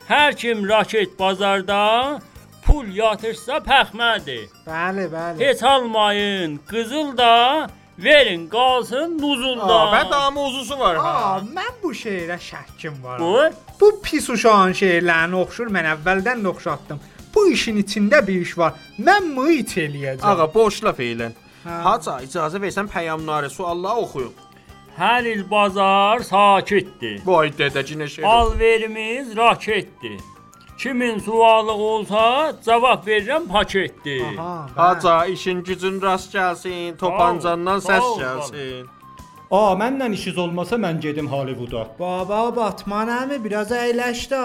[0.09, 1.83] Hər kim raket bazarda
[2.65, 4.39] pul yatırsa pəxmədi.
[4.67, 5.45] Bəli, bəli.
[5.45, 7.35] Heç almayın, qızıl da
[7.99, 9.75] verin qalsın nuzulda.
[9.81, 11.13] Aa, bə daha mövzusu var ha.
[11.13, 13.21] Aa, mən bu şeirə şəkkim var.
[13.21, 13.39] Bu
[13.81, 17.01] Bu pis uşağın şeirlərini oxşur, mən əvvəldən də oxşatdım.
[17.35, 18.73] Bu işin içində bir iş var.
[18.99, 20.25] Mən mı it eləyəcəm?
[20.25, 21.33] Ağa boş laf eylən.
[21.65, 21.81] Hə.
[21.85, 24.33] Haca icazə versən pəyamları suallar oxuyun.
[24.99, 27.21] hər il bazar sakitdir.
[27.27, 28.25] Vay dədəcinə şey.
[28.25, 30.19] Alverimiz raketdir.
[30.79, 34.37] Kimin sualı olsa cavab verirəm paketdir.
[34.77, 38.87] Haca işin gücün rast gəlsin, topancandan səs gəlsin.
[39.51, 41.87] Aa, mənlə işiniz olmasa mən gedim Hollywooda.
[41.99, 44.45] Baba Batman əmi biraz əyləş də.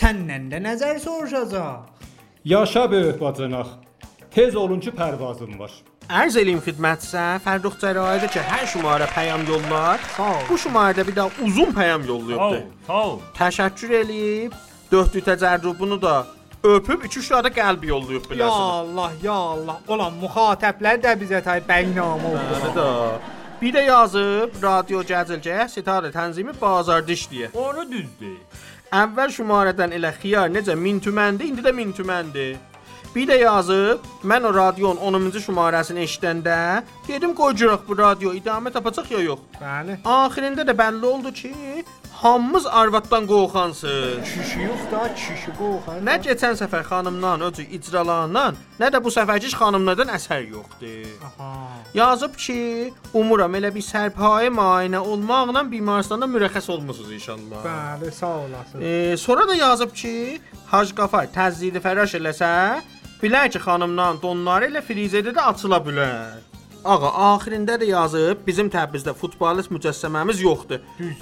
[0.00, 1.86] Səndən də nəzər soruşacaq.
[2.44, 3.68] Yaşa böyük bacanaq.
[4.34, 5.70] Tez olun ki, pərvazım var.
[6.10, 10.00] Ərz eləyim xidmətsə, Fərrux Cərayədə ki, hər şumarə pəyam yollar.
[10.16, 10.42] Sağ ol.
[10.48, 12.56] Bu şumarədə bir də uzun pəyam ol,
[12.88, 13.18] sağ ol.
[13.36, 14.56] Təşəkkür eləyib,
[14.92, 16.26] dördü təcərrübünü da
[16.62, 18.64] öpüb, üç uşağı da qəlb yollayıb Ya biləsən.
[18.78, 19.78] Allah, ya Allah.
[19.88, 22.74] Olan müxatəblər də bizə tay bəynamə Bəli oldu.
[22.76, 22.88] də.
[23.62, 27.54] Bir də yazıb, radio gəzilcəyə sitarə tənzimi bazarda işləyir.
[27.54, 28.36] Onu düzdür.
[28.92, 32.56] Əvvəl şumarədən elə xiyar necə 1000 tüməndi, indi də 1000 tüməndir.
[33.14, 36.58] Bir də yazıb, mən o radionun 10-cu şumarəsini eşidəndə
[37.08, 39.40] dedim qoycuraq bu radio idamə tapacaq ya yox.
[39.60, 39.98] Bəli.
[40.04, 41.52] Axirində də bəlli oldu ki,
[42.22, 44.24] hamımız arvaddan qorxansız.
[44.24, 45.98] Kişi yox da, kişi qoxar.
[46.08, 51.08] Nə keçən səfər xanımdan öcü icralandan, nə də bu səfərki xanımlardan əsər yoxdur.
[51.28, 51.50] Aha.
[51.94, 52.58] Yazıb ki,
[53.14, 57.66] umuram elə bir sərpayə müayinə olmaqla bimaristanda mürəxəs olmusunuz inşallah.
[57.66, 58.80] Bəli, sağ olasın.
[58.82, 62.54] E, sonra da yazıb ki, Hac Qafar təzyiqi fəraş eləsə,
[63.22, 66.51] bilər ki, xanımdan donları ilə frizədə də açıla bilər.
[66.82, 70.80] Ağa, axirində də yazıb, bizim Təbrizdə futbolist mücəssəməmiz yoxdur.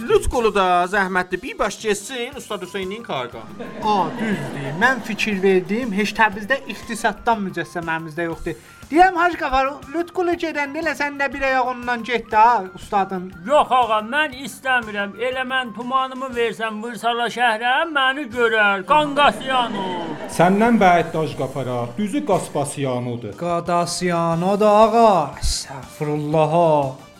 [0.08, 3.68] Lütqulu da zəhmətli bir baş getsin Ustad Hüseynin karqanı.
[3.84, 4.70] A, düzdür.
[4.80, 8.56] Mən fikir verdim, heç Təbrizdə iqtisaddan mücəssəməmiz də yoxdur.
[8.90, 13.28] Deyirəm Hacı Qafar, Lütqulu gedəndə elə sən də bir ayaq ondan get də, ustadın.
[13.46, 15.12] Yox ağa, mən istəmirəm.
[15.28, 18.82] Elə mən tumanımı versəm Vırsala şəhrə, məni görər.
[18.90, 19.84] Qanqasiyanu.
[20.38, 23.36] Səndən bəid daş qapara, düzü Qaspasiyanudur.
[23.38, 25.14] Qadasiyano da ağa.
[25.38, 26.56] Əstəğfurullah.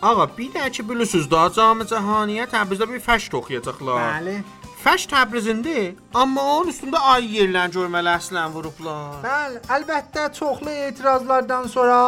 [0.01, 4.09] Ağa, bir də ki, bilirsiniz da, Cami Cahaniyə Təbrizdə bir fəşt oxuyacaqlar.
[4.17, 4.41] Bəli.
[4.81, 9.19] Fəşt Təbrizində, amma onun üstündə ay yerlərini görməli əslən vurublar.
[9.21, 11.99] Bəli, əlbəttə çoxlu etirazlardan sonra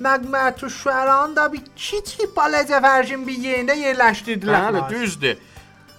[0.00, 4.70] Məqmətü Şüəran da bir kiçik baləcə fərşin bir yerində yerləşdirdilər.
[4.70, 5.36] Bəli, düzdür.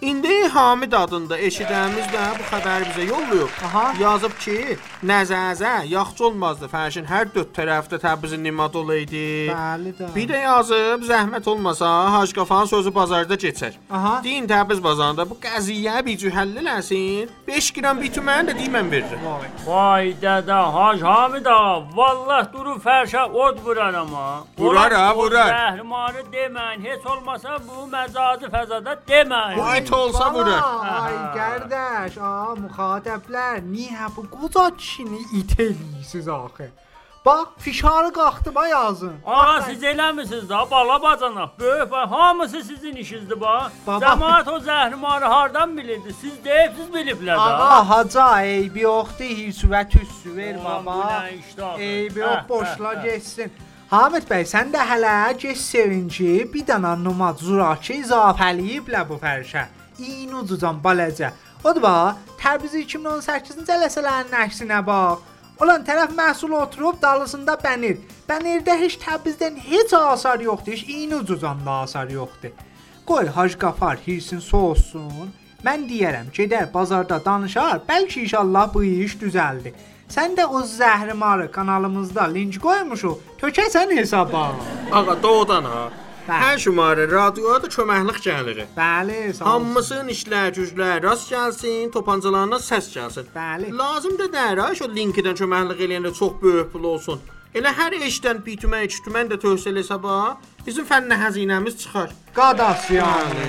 [0.05, 3.53] İndi Hamid adında eşidəmiz də bu xəbəri bizə yollayıb.
[3.65, 3.85] Aha.
[3.99, 4.75] Yazıb ki,
[5.09, 9.23] nəzəzə yaxşı olmazdı fərşin hər dörd tərəfdə Təbrizin nimad olaydı.
[9.49, 10.09] Bəli də.
[10.15, 13.79] Bir də yazıb zəhmət olmasa Hacqafanın sözü bazarda keçər.
[13.89, 14.19] Aha.
[14.23, 17.33] Deyin Təbriz bazarında bu qəziyyə bir cür həll eləsin.
[17.47, 19.25] 5 qram bituməni də deyim mən verirəm.
[19.65, 24.29] Vay dədə, Hac Hamid ağa, vallah durub fərşə od vuraram ha.
[24.59, 25.49] Vurar ha, vurar.
[25.55, 29.57] Zəhrimarı deməyin, heç olmasa bu məcazi fəzada deməyin.
[29.57, 30.62] Bu it olsa vurur.
[31.01, 36.69] Ay qardaş, a müxatəblər, niyə bu qoca kişini it eləyirsiniz axı?
[37.25, 39.13] Bax, fişarı qalxdı ba yazın.
[39.25, 43.71] Ağa siz eləmisiniz da, bala bacanaq, böyük bax, hamısı sizin işinizdir bax.
[43.88, 46.13] Cəmaət o zəhrimarı hardan bilirdi?
[46.21, 47.41] Siz deyibsiz biliblər da.
[47.41, 51.23] Ağa, haca eybi yoxdur, hirsi və tüssü ver baba.
[51.77, 53.03] Eybi Hə, yox, hə, boşla hə.
[53.03, 53.51] getsin.
[53.89, 59.65] Hamid bəy, sən də hələ geç sevinci, bir dənə numad zuraki izafəliyiblə bu fərşə.
[59.99, 61.31] İyin ucucan baləcə.
[61.63, 65.23] O da bax, Təbriz 2018-ci eləsələrin əksinə bax.
[65.62, 67.97] Olan tərəf məhsul oturub dalısında bənir.
[68.29, 72.51] Bənirdə heç Təbrizdən heç asar yoxdur, heç iyin ucucan da asar yoxdur.
[73.05, 75.31] Qoy Hacı Qafar hirsin soğusun.
[75.65, 79.73] Mən deyərəm, gedər bazarda danışar, bəlkə inşallah bu iş düzəldi.
[80.10, 84.51] Sən də o zəhrimarı kanalımızda link qoymuşuq, tökəsən hesaba.
[84.91, 85.89] Ağa, doğudan ha.
[86.25, 86.41] Bəli.
[86.41, 88.63] Hər şumarə radioya da köməklik gəlir.
[88.77, 89.51] Bəli, sağ ol.
[89.51, 93.29] Hamısının işlər, güclər rast gəlsin, topancalarına səs gəlsin.
[93.35, 93.69] Bəli.
[93.77, 97.21] Lazım da deyir, ha, şu linkdən köməklik eləyəndə çox böyük pul olsun.
[97.55, 100.15] Elə hər eşdən bir tümən, iki tümən də tövsiyə hesaba
[100.65, 102.09] bizim fənn xəzinəmiz çıxar.
[102.35, 103.45] Qadas yəni.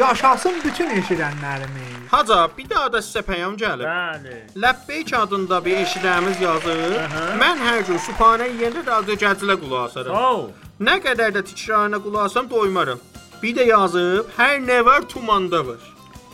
[0.00, 1.90] Yaşasın bütün eşidənlərimiz.
[2.10, 3.84] Haca, bir daha da sizə peyam gəlib.
[3.84, 4.38] Bəli.
[4.64, 6.96] Ləbbeyk adında bir eşidəmiz yazır.
[7.42, 10.14] Mən hər gün sübhanə yeyəndə radio gəcilə qulaq asarım.
[10.16, 10.48] Sağ ol.
[10.80, 13.00] Nə qədər də tikrarına qulaq asam doymaram.
[13.42, 15.82] Bir də yazıb, hər nə var tumanda var.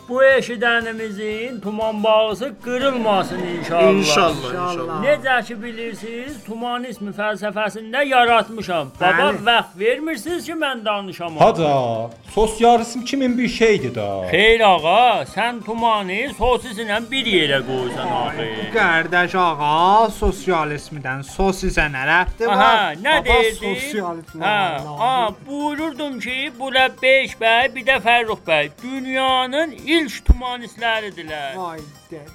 [0.09, 3.93] Bu eşidənimizin tuman bağısı qırılmasın inşallah.
[3.93, 5.05] İnşallah, inşallah.
[5.05, 8.93] Necə ki bilirsiniz, tumanizm fəlsəfəsində yaratmışam.
[9.01, 11.37] Baba vaxt vermirsiniz ki mən danışam.
[11.37, 14.27] Haca, sosializm kimin bir şeydir da.
[14.31, 18.47] Xeyr ağa, sən tumanı sosislə bir yerə qoysan axı.
[18.79, 22.57] Qardaş ağa, sosializmdən sosisə nə rəbti var?
[22.57, 23.75] Aha, nə Baba, deyirdi?
[23.81, 24.39] Sosializm.
[24.41, 31.57] Hə, a, buyururdum ki, bu Ləbbeyk bəy, bir də Fərrux bəy dünyanın ilk tumanistləridirlər.
[31.57, 31.81] Vay.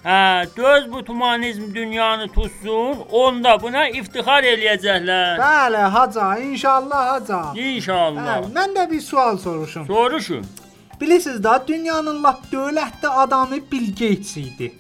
[0.03, 5.37] Hə, döz bu tumanizm dünyanı tutsun, onda buna iftixar eləyəcəklər.
[5.41, 7.41] Bəli, haca, inşallah haca.
[7.55, 8.27] İnşallah.
[8.27, 9.85] Bəli, mən də bir sual soruşum.
[9.87, 10.45] Soruşun.
[11.01, 14.73] Bilirsiniz da dünyanın lap dövlətli adamı Bill Gates idi.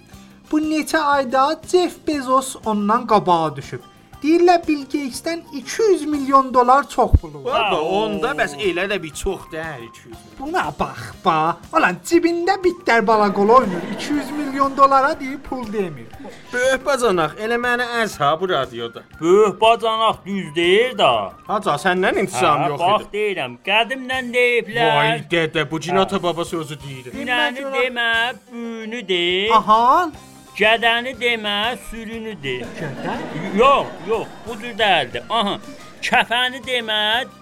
[0.51, 3.90] Bu neçə ayda Jeff Bezos ondan qabağa düşüb.
[4.21, 7.71] Deyirlər Bill Gates'dən 200 milyon dolar çox pulu var.
[7.71, 10.17] Baba, onda bəs elə də bir çox deyil 200.
[10.39, 11.55] Buna bax, bax.
[11.73, 13.81] Ulan cibində bittər bala qol oynur.
[13.97, 16.05] 200 milyon dolara deyib pul demir.
[16.53, 19.01] Böyük bacanaq, elə məni əz ha bu radioda.
[19.21, 21.11] Böyük bacanaq düz deyir da.
[21.49, 23.11] Haca, səndən intisam Hə, yox bax idi.
[23.17, 24.97] deyirəm, qədimdən deyiblər.
[24.99, 27.09] Vay dədə, bu cinata baba sözü deyir.
[27.17, 28.09] Günəni demə,
[28.51, 29.23] büyünü de.
[29.57, 30.11] Aha,
[30.57, 32.57] Gədəni demə, sürünü de.
[32.79, 33.21] Gədən?
[33.57, 35.23] Yox, yox, bu cür deyildi.
[35.29, 35.53] Aha.
[36.01, 36.97] Kəfəni demə,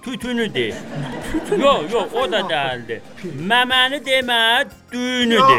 [0.06, 0.67] tütünü de.
[1.32, 1.62] Tütün?
[1.63, 3.02] Yox, yox, o da deyildi.
[3.50, 4.39] Məməni demə,
[4.91, 5.58] düyünü de.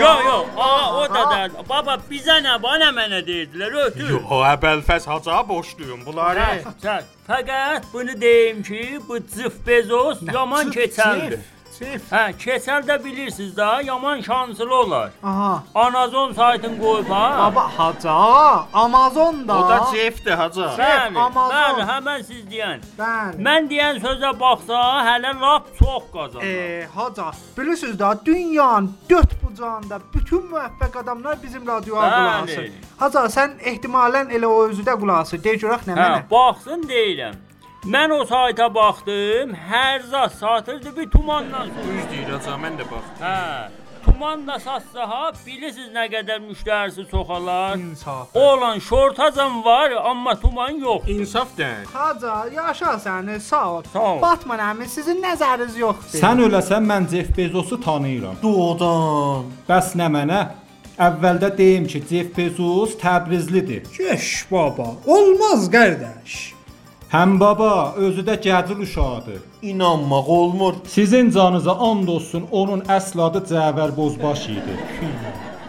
[0.00, 1.68] Yox, yox, aa, o da deyildi.
[1.68, 4.10] Baba, bizə nə, bana mənə deyirdilər, ötür.
[4.14, 6.40] Yox, əvvəlfəz haca boşluyum bunları.
[6.50, 11.38] Hə, sən- Fəqət bunu deyim ki, bu Cif Bezos yaman keçəldir.
[11.80, 12.10] Çif.
[12.12, 15.10] Hə, keçəl də bilirsiniz da, yaman şanslı olar.
[15.24, 15.62] Aha.
[15.74, 17.52] Amazon saytını qoyub ha.
[17.52, 18.12] Baba haca,
[18.74, 19.58] Amazon da.
[19.58, 20.62] O da cefdir haca.
[20.78, 21.56] Bəli, Amazon.
[21.56, 22.84] bəli, həmən siz deyən.
[22.98, 23.40] Bəli.
[23.48, 24.76] Mən deyən sözə baxsa,
[25.08, 26.44] hələ lap çox qazanır.
[26.44, 32.70] Eee haca, bilirsiniz da dünyanın dört bucağında bütün müvəffəq adamlar bizim radioya qulaq asır.
[32.98, 35.44] Haca, sən ehtimalən elə o özü də qulaq asır.
[35.44, 36.20] De görək nə Hə, mənə.
[36.30, 37.34] baxsın deyirəm.
[37.88, 41.68] Mən o sayta baxdım, hər zat satırdı bir tumandan.
[41.68, 43.06] Düz deyir haca, mən də bax.
[43.22, 43.70] Hə,
[44.04, 47.78] tumanla satsa ha, bilirsiniz nə qədər müştərisi çoxalar.
[47.78, 48.36] İnsaf.
[48.36, 51.08] Olan şortacam var, amma tuman yox.
[51.08, 51.88] İnsaf deyil.
[51.94, 53.82] Haca, yaşa səni, sağ ol.
[53.92, 54.22] Sağ ol.
[54.22, 56.20] Batman əmi, sizin nəzəriniz yoxdur.
[56.20, 58.36] Sən öləsən mən Jeff Bezosu tanıyıram.
[58.42, 59.48] Doğudan.
[59.72, 60.44] Bəs nə mənə?
[61.00, 63.88] Əvvəldə deyim ki, Jeff Bezos Təbrizlidir.
[63.96, 66.59] Keş baba, olmaz qardaş.
[67.10, 69.38] Həm baba, özü də gəcil uşaqdır.
[69.62, 70.74] İnanmaq olmur.
[70.86, 74.76] Sizin canınıza and olsun, onun əsl adı Cəvər Bozbaş idi.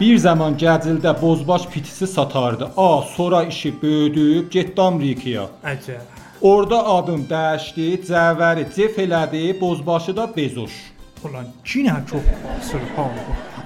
[0.00, 2.70] Bir zaman Gəcildə Bozbaş pitisi satardı.
[2.76, 5.48] A, sonra işi böyüdüb getdi Amerikaya.
[5.64, 6.06] Əcəb.
[6.42, 10.91] Orda adım dəyişdi, Cəvəri Cef elədi, Bozbaşı da Bezoş.
[11.24, 12.22] Ulan yenə çox
[12.96, 13.10] ha.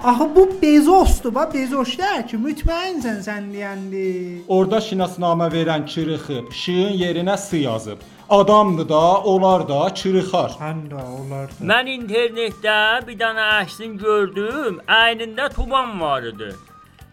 [0.04, 4.02] Axı bu Bezosdur, bax Bezos deyir ki, mütməinsən sən deyəndi.
[4.48, 7.98] Orda şinasnamə verən çırıxıb, şığın yerinə sı yazıb.
[8.28, 10.50] Adamdır da, olar da çırıxar.
[10.60, 11.48] Hən də olar.
[11.48, 11.64] da.
[11.72, 16.52] Mən internetdə bir dənə əksin gördüm, əynində tuman var idi.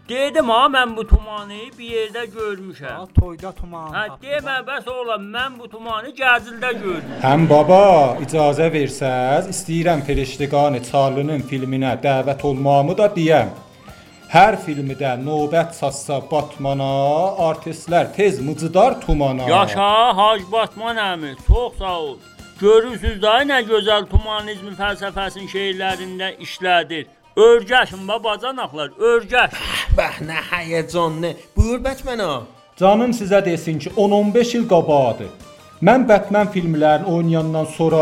[0.08, 3.06] Dedim ha mən bu tumanı bir yerdə görmüşəm.
[3.16, 3.86] Toyda tuman.
[3.94, 7.14] Hə demə bəs oğlum mən bu tumanı Gəzildə gördüm.
[7.22, 7.78] Həm baba,
[8.26, 13.54] icazə versəz, istəyirəm Feriştiqani Çarlının filminə dəvət olmağımı da deyəm.
[14.34, 16.92] Hər filmdə növbət çatsa Batmana,
[17.48, 19.48] artistlər tez mıcıdar tumana.
[19.48, 19.90] Yaşa
[20.20, 22.16] Hacı Batman əmi, çox sağ ol.
[22.60, 27.06] Görürsüz da nə gözəl tumanizm fəlsəfəsinin şeirlərində işlədir.
[27.36, 29.54] Örgəşin babacanaqlar, örgəş.
[29.98, 31.32] Bəh, nə həyəcan, nə.
[31.56, 32.28] Buyur Bətmənə.
[32.78, 35.32] Canım sizə desin ki, 10-15 il qabaqdır.
[35.84, 37.98] Mən Batman filmlərini oynayandan sonra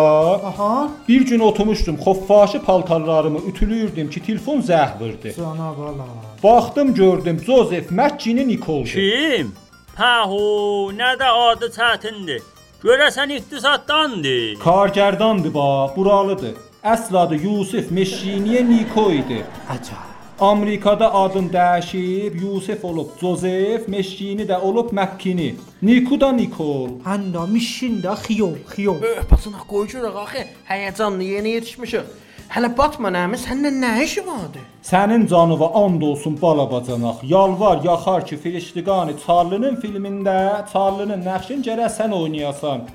[0.50, 5.32] Aha, bir gün oturmuşdum, xoffaşı paltarlarımı ütülüyürdüm ki, telefon zəh vurdu.
[5.36, 6.06] cana bala.
[6.42, 8.84] Baxdım, gördüm Joseph McGinn Nikoldu.
[8.88, 9.54] Kim?
[9.96, 12.42] Pəhu, nə də adı çətindir.
[12.84, 14.60] Görəsən iqtisaddandır.
[14.60, 16.54] Kargərdandır ba, buralıdır.
[16.82, 19.36] Əsl adı Yusuf Meşiniyə Niko idi.
[19.70, 20.08] Əcəb.
[20.42, 25.54] Amerikada adın dəyişib, Yusuf olub Joseph, Meşini də olub McKinney.
[25.82, 26.88] Niku da Nikol.
[27.06, 28.98] Hən də mişin də xiyol, xiyol.
[28.98, 30.42] Öh, basınaq qoy görək axı.
[30.72, 32.10] Həyəcanlı yeni yetişmişəm.
[32.50, 34.66] Hələ Batman əmi səndən nə işi vardı?
[34.82, 37.22] Sənin canıva and olsun balabacanaq.
[37.22, 42.88] Yalvar yaxar ki, Filiştiqani Çarlının filmində Çarlının nəqşin gərək sən oynayasan.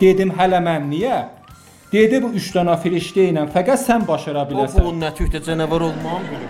[0.00, 1.24] Dedim hələ mən niyə?
[1.94, 4.80] Dedi bu 3 dənə Filiştə ilə fəqət sən başara O biləsən.
[4.82, 6.48] bunun nə tühtə canavar olmam bilir.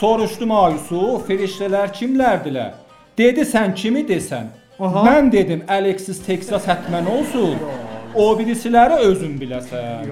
[0.00, 2.70] Soruşdum Ayusuf, Filiştələr kimlərdilər?
[3.18, 4.46] Dedi sən kimi desən?
[4.78, 7.58] Mən dedim Alexis Texas hətmən olsun.
[8.14, 10.08] O birisiləri özün biləsən.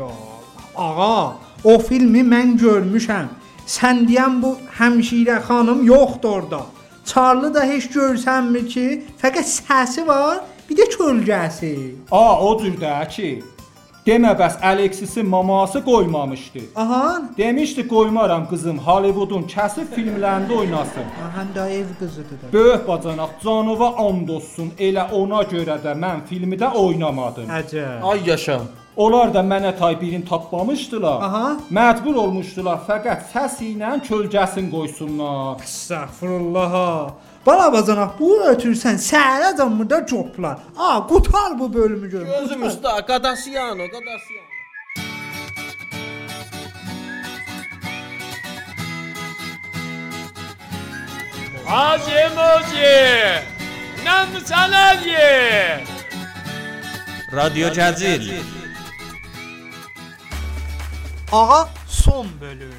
[0.77, 1.33] Ağa,
[1.65, 3.33] o filmi mən görmüşəm.
[3.67, 6.61] Sən deyən bu həmşirə xanım yoxdur orada.
[7.07, 8.87] Charlie da heç görsənmir ki,
[9.23, 11.75] fəqət səsi var, bir də kölgəsi.
[12.11, 13.31] A, o cürdə ki.
[14.07, 16.59] Demə bəs Alexis'in maması qoymamışdı.
[16.77, 21.07] Aha, Demişdi qoymaram qızım Hollywoodun kəsib filmlərində oynasın.
[21.37, 22.53] həm də ev qızıdır da.
[22.53, 24.73] Böyük bacanaq canıva and olsun.
[24.79, 27.47] Elə ona görə də mən filmdə oynamadım.
[27.61, 28.03] Əcəb.
[28.03, 28.61] Ay yaşa.
[28.97, 31.23] Onlar da mənə tay birini tapmamışdılar.
[31.23, 31.57] Aha.
[31.71, 35.63] Məcbur olmuşdular fəqət səs ilə kölgəsini qoysunlar.
[35.63, 36.75] Estağfurullah.
[37.47, 40.59] Bala bacanaq bu ötürsən səhərə camında coplar.
[40.79, 42.27] A, qutar bu bölümü gör.
[42.27, 44.53] Gözüm usta, Qadasiyano, Qadasiyano.
[51.67, 53.43] Hacı Moci!
[54.05, 55.85] Nəmsən ye?
[57.33, 58.43] Radio Cəzil.
[61.33, 62.75] Ağa son bölüm.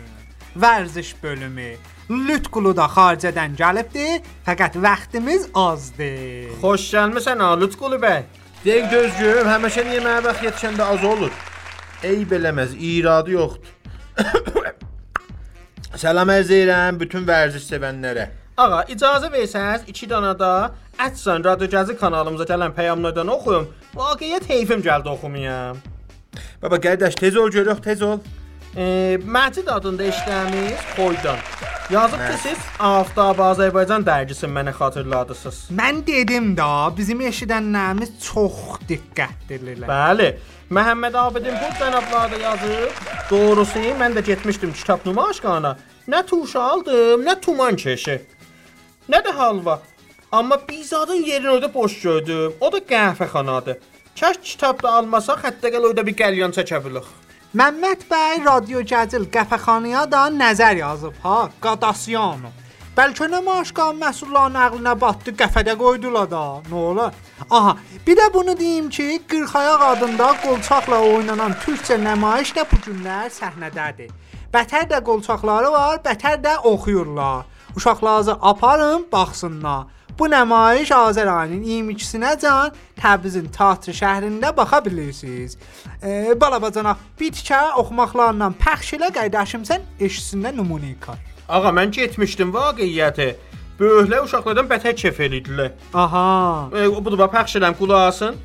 [0.55, 1.75] Vərziş bölümü.
[2.09, 6.49] Lütqulu da xaricədən gəlibdi, fəqət vaxtımız azdır.
[6.59, 8.25] Xoş gəlmisən Alut Qulu bəy.
[8.65, 11.31] Deyək dözgüm, həmişə niyə mənə vaxt yetişəndə az olur?
[12.03, 13.71] Eyb eləməz, iradı yoxdur.
[16.03, 18.27] Salam ərz edirəm bütün vərziş sevənlərə.
[18.59, 20.53] Ağa, icazə versəz 2 dənə də
[21.07, 23.71] Ətsən Radio Cəzil kanalımıza gələn peyamlardan oxuyum.
[23.95, 25.79] Vaqiət heyfim gəldi oxumayam.
[26.61, 28.19] Baba qardaş tez ol görək, tez ol.
[28.77, 31.37] E, Məcid adında işləmiş Xoydan.
[31.89, 35.59] Yazıb ki siz Aftab Azərbaycan dərgisini mənə xatırladısınız.
[35.77, 39.85] Mən dedim da, bizim eşidənlərimiz çox diqqətlidirlər.
[39.89, 40.29] Bəli.
[40.73, 43.01] Məhəmməd Abidin bu cənablarda yazıb.
[43.29, 45.77] Doğrusu mən də getmişdim kitab nümayişgahına.
[46.09, 48.21] Nə tuş aldım, nə tuman keşi.
[49.09, 49.81] Nə də halva.
[50.31, 52.53] Amma bizadın yerini orada boş gördüm.
[52.59, 53.77] O da qəhvəxanadır.
[54.19, 57.22] Kaş kitab da almasaq, hətta gəl orada bir qəlyan çəkə bilərik.
[57.53, 62.49] Məmməd bəy Radio Cəzil qəfəxanaya da nəzər yazıb ha, Qadasiyano.
[62.97, 66.41] Bəlkə nə maaşqan məhsulların ağlına batdı, qəfədə qoydular da.
[66.71, 67.13] Nə olar?
[67.45, 67.75] Aha,
[68.07, 74.09] bir də bunu deyim ki, Qırxayaq adında qolçaqla oynanan türkcə nümayiş də bu günlər səhnədədir.
[74.53, 77.45] Bətər də qolçaqları var, bətər də oxuyurlar.
[77.77, 79.85] Uşaqlarınızı aparın, baxsınlar.
[80.19, 85.57] Bu nümayiş Azər ayının 22-sinə can Təbrizin Teatr şəhrində baxa bilirsiniz.
[86.03, 91.17] E, balabacanaq bir tikə oxumaqlarla pəxş elə qaydaşım sən eşisində nümunə kar.
[91.49, 93.29] Ağa mən getmişdim vaqiyyəti.
[93.79, 95.73] Böyüklər uşaqlardan bətər kef elədilər.
[95.93, 96.69] Aha.
[96.77, 98.37] E, bu da bax pəxş eləm qulaq asın.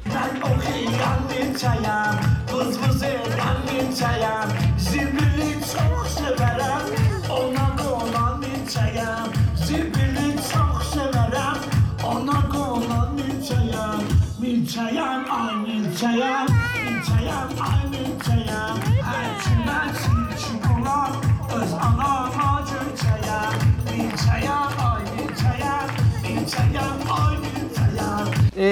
[14.78, 16.50] Milçəyəm, ay milçəyəm,
[16.86, 18.76] milçəyəm, ay milçəyəm
[19.08, 21.16] Hər kimdən silçin olar,
[21.56, 23.56] öz anama gölçəyəm
[23.88, 25.96] Milçəyəm, ay milçəyəm,
[26.28, 28.70] milçəyəm, ay milçəyəm E,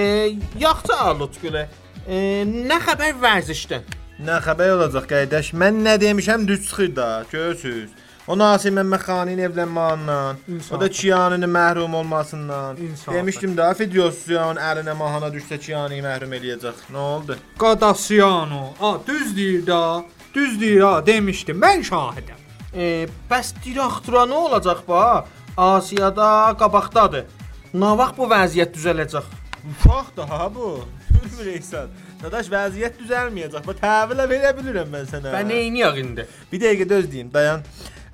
[0.62, 1.66] yaxşı Alutqulu.
[2.06, 2.22] E,
[2.70, 3.90] nə xəbər vərzişdən?
[4.30, 5.56] Nə xəbər olacaq qardaş?
[5.58, 7.90] Mən nə demişəm düz çıxır da, görürsüz.
[8.26, 10.38] O Nasir Məmmədxanın evlənməsindən,
[10.74, 12.80] o da Çiyaninin məhrum olmasından.
[12.82, 13.14] İnsafən.
[13.20, 16.80] Demişdim də Fidyosyan əlinə mahana düşsə Çiyanını məhrum eləyəcək.
[16.90, 17.36] Nə oldu?
[17.62, 18.64] Qadasiyano.
[18.80, 20.04] A, düz deyir da.
[20.34, 21.62] Düz deyir ha, demişdim.
[21.62, 22.42] Mən şahidəm.
[22.74, 25.04] E, bəs direktora nə olacaq ba?
[25.56, 27.30] Asiyada qabaqdadır.
[27.78, 29.34] Nə vaxt bu vəziyyət düzələcək?
[29.70, 30.80] Ufaq daha bu.
[31.14, 31.94] Bilmirsən.
[32.22, 33.62] Dadaş vəziyyət düzəlməyəcək.
[33.66, 35.30] Bu təvilə verə bilirəm mən sənə.
[35.30, 36.26] Bə neyniyək indi?
[36.50, 37.62] Bir dəqiqə döz deyim, dayan.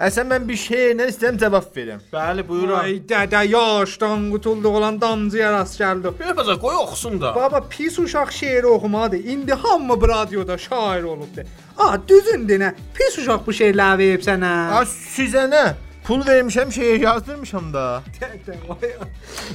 [0.01, 2.01] Əsən mən bir şeylə istəyirəm cavab verim.
[2.13, 2.79] Bəli, buyurun.
[2.79, 6.15] Ay dədə yaşdan qutulduq olan damcıya rast gəldi.
[6.29, 7.35] Yapacaq, qoy oxusun da.
[7.37, 9.17] Baba pis uşaq şeir oxumadı.
[9.17, 11.45] İndi hamı bu radioda şair olubdu.
[11.79, 12.73] A, düzündür nə?
[12.95, 14.53] Pis uşaq bu şeirləri verib sənə.
[14.73, 15.65] Ha sizə nə?
[16.07, 18.03] Pul vermişəm, şeir yazdırmışam da.
[18.17, 18.97] Dədə, vay.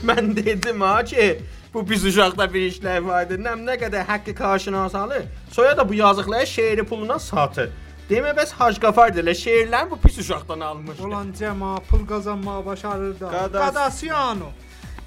[0.06, 1.42] Mən dedim ha ki,
[1.74, 3.42] bu pis uşaqda bir işlər vardı.
[3.42, 5.24] Nəm nə qədər haqqı qarşına salı.
[5.52, 7.70] Soya da bu yazıqları şeiri puluna satır.
[8.10, 11.04] Demə bəs Hacı Qafar da elə şeirlər bu pis uşaqdan almışdı.
[11.04, 13.26] Ulan cəma pul qazanmağa başarır da.
[13.34, 14.50] Qadas- Qadasiyano.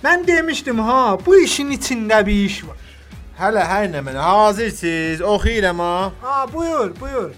[0.05, 2.77] Mən demişdim ha, bu işin içində bir iş var.
[3.41, 6.13] Hələ hər nə mənə hazırsınız, oxuyuram ha.
[6.23, 7.31] Ha, buyur, buyur.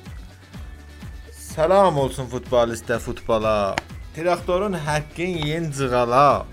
[1.55, 3.77] Salam olsun futbolistə futbola.
[4.17, 6.47] Traktorun haqqın yen cığala.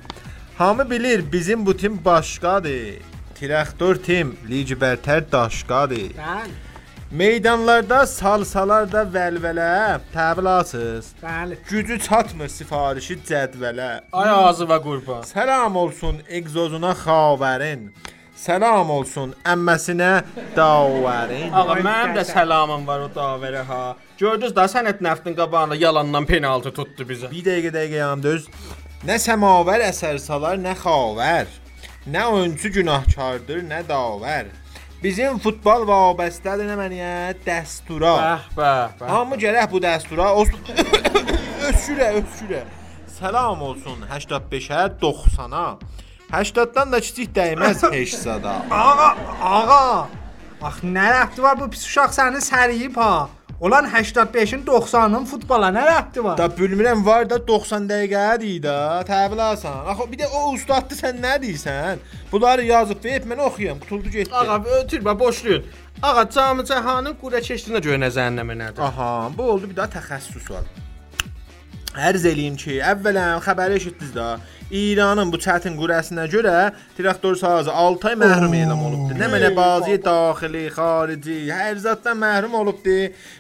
[0.58, 3.02] Hamı bilir bizim bu tim başqadır.
[3.40, 5.98] Traktor tim lig bərtər daşqadır.
[5.98, 6.54] Bəli,
[7.12, 11.08] Meydanlarda salsalar da vəlvələ, təbilasız.
[11.24, 11.58] bəli.
[11.70, 13.90] Gücü çatmır sifarişi cədvələ.
[14.14, 15.24] Ay ağzı və qurban.
[15.26, 17.88] Salam olsun egzozuna xavərin.
[18.36, 20.12] Salam olsun əmməsinə
[20.56, 21.50] davərin.
[21.52, 23.96] Ağa mənim də salamım var o davərə ha.
[24.22, 27.32] Gördünüz da sənət nəftin qabağında yalandan penaltı tutdu bizə.
[27.34, 28.46] Bir dəqiqə dəqiqə yandız.
[29.08, 31.50] Nə səmavər əsər salar, nə xavər.
[32.06, 34.54] Nə oyunçu günahkardır, nə davər.
[35.00, 37.12] Bizim futbol vabəstədir nə məniyə
[37.46, 38.10] dəstura.
[38.20, 39.12] Bəh, bəh, bəh.
[39.14, 40.26] Hamı gərək bu dəstura
[41.70, 42.66] öskürə, öskürə.
[43.16, 45.64] Salam olsun 85-ə, 90-a.
[46.34, 48.58] 80-dan da kiçik dəyməz heçsada.
[48.68, 49.80] Ağa, ağa.
[50.60, 53.30] Bax nə rəbti var bu pis uşaq səni səriyib ha.
[53.62, 56.38] Olan 85-in 90-ın futbola nə rəbti var?
[56.40, 58.76] Da bilmirəm var da 90 dəqiqədir da,
[59.08, 59.82] təbilasan.
[59.92, 62.00] Axı bir də o ustaddı sən nə deyirsən?
[62.32, 64.32] Bunları yazıb verib mən oxuyam, qutuldu getdi.
[64.32, 65.66] Ağa ötürmə boşlayın.
[66.02, 68.80] Ağa camı cahanın qura keçdiyinə görə nə zənnəmə nədir?
[68.80, 70.64] Aha, bu oldu bir daha təxəssüs var.
[72.00, 74.30] Ərz eləyim ki, əvvələn xəbəri eşitdiniz də.
[74.72, 79.16] İranın bu çətin qürəsinə görə traktor sazı 6 ay məhrum elan olubdu.
[79.18, 82.98] Nə mənə bazı daxili, xarici, hər zatdan məhrum olubdu.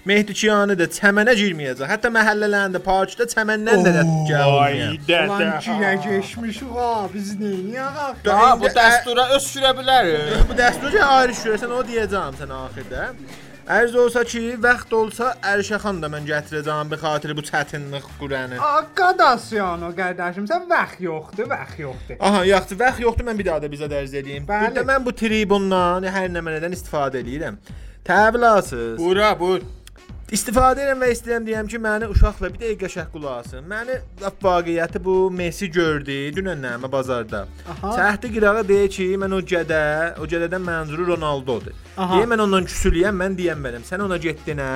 [0.09, 1.85] Mehdi Kiyani də çəmənə girməyəcək.
[1.91, 5.27] Hətta məhəllələrində parkda çəməndən də rədd gəlməyəcək.
[5.29, 8.09] Ulan cinə geçmiş ağa, biz neyini ağa?
[8.25, 10.09] Daha bu dəstura öskürə bilər.
[10.49, 13.11] Bu dəsturca ayrı şürəsən o deyəcəm sənə axırda.
[13.69, 18.57] Ərz olsa ki, vaxt olsa Ərşəxan da mən gətirəcəm bi xatir bu çətinlik qurəni.
[18.65, 22.17] Aqadasyon o qardaşım, sən vaxt yoxdur, vaxt yoxdur.
[22.17, 24.47] Aha, yaxşı, vaxt yoxdur, mən bir daha da bizə dərz edeyim.
[24.49, 24.71] Bəli.
[24.71, 27.61] Burada mən bu tribundan hər nə mənədən istifadə edirəm.
[28.09, 28.97] Təbilasız.
[28.97, 29.61] Bura, bur.
[30.29, 33.63] İstifadə edirəm və istəyirəm deyəm ki, məni uşaqla bir dəqiqə qəşəng qulaq asın.
[33.65, 33.95] Məni
[34.43, 37.39] vaqiəti bu Messi gördü dünənnəmə bazarda.
[37.81, 39.81] Səhti qırağa deyir ki, mən o gədə,
[40.21, 41.73] o gədədən mənzuru Ronaldodur.
[41.97, 43.87] Deyə mən ondan küsülüyəm, mən deyəm benim.
[43.89, 44.69] Sən ona getdinə,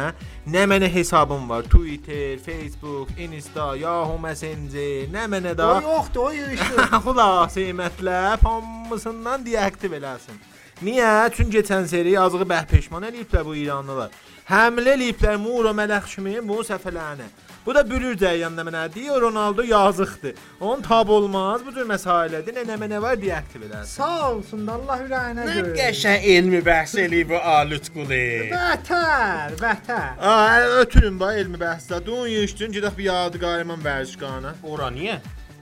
[0.50, 1.70] nə mənə hesabım var.
[1.70, 5.70] Twitter, Facebook, Insta, Yahoo Messenger, nə mənə da.
[5.78, 6.90] O yoxdur, o yığışdı.
[7.06, 10.42] Xülas qiymətlə hamısından deaktiv eləsin.
[10.82, 11.30] Niyə?
[11.38, 14.10] Çünki keçən seri yazığı bəh peşman eləyiblər bu İranlılar.
[14.50, 17.30] Həmlə eləyiblər Muro mələx kimi bu səfələrini.
[17.66, 20.34] Bu da bülür cəryanında mənə deyir Ronaldo yazıqdır.
[20.60, 22.58] Onun tab olmaz bu cür məsələdir.
[22.68, 23.94] Nə nə var deaktiv eləsin.
[24.02, 25.72] Sağ olsun da Allah ürəyinə Nə göre.
[25.78, 28.20] qəşəng elmi bəhs eləyib bu alut qulu.
[28.52, 30.12] Vətər, vətər.
[30.20, 32.02] Aa, ötürün bax elmi bəhsdə.
[32.06, 34.54] Dun yığışdın gedək bir yadigarıman vərzişqana.
[34.64, 35.22] Ora niyə?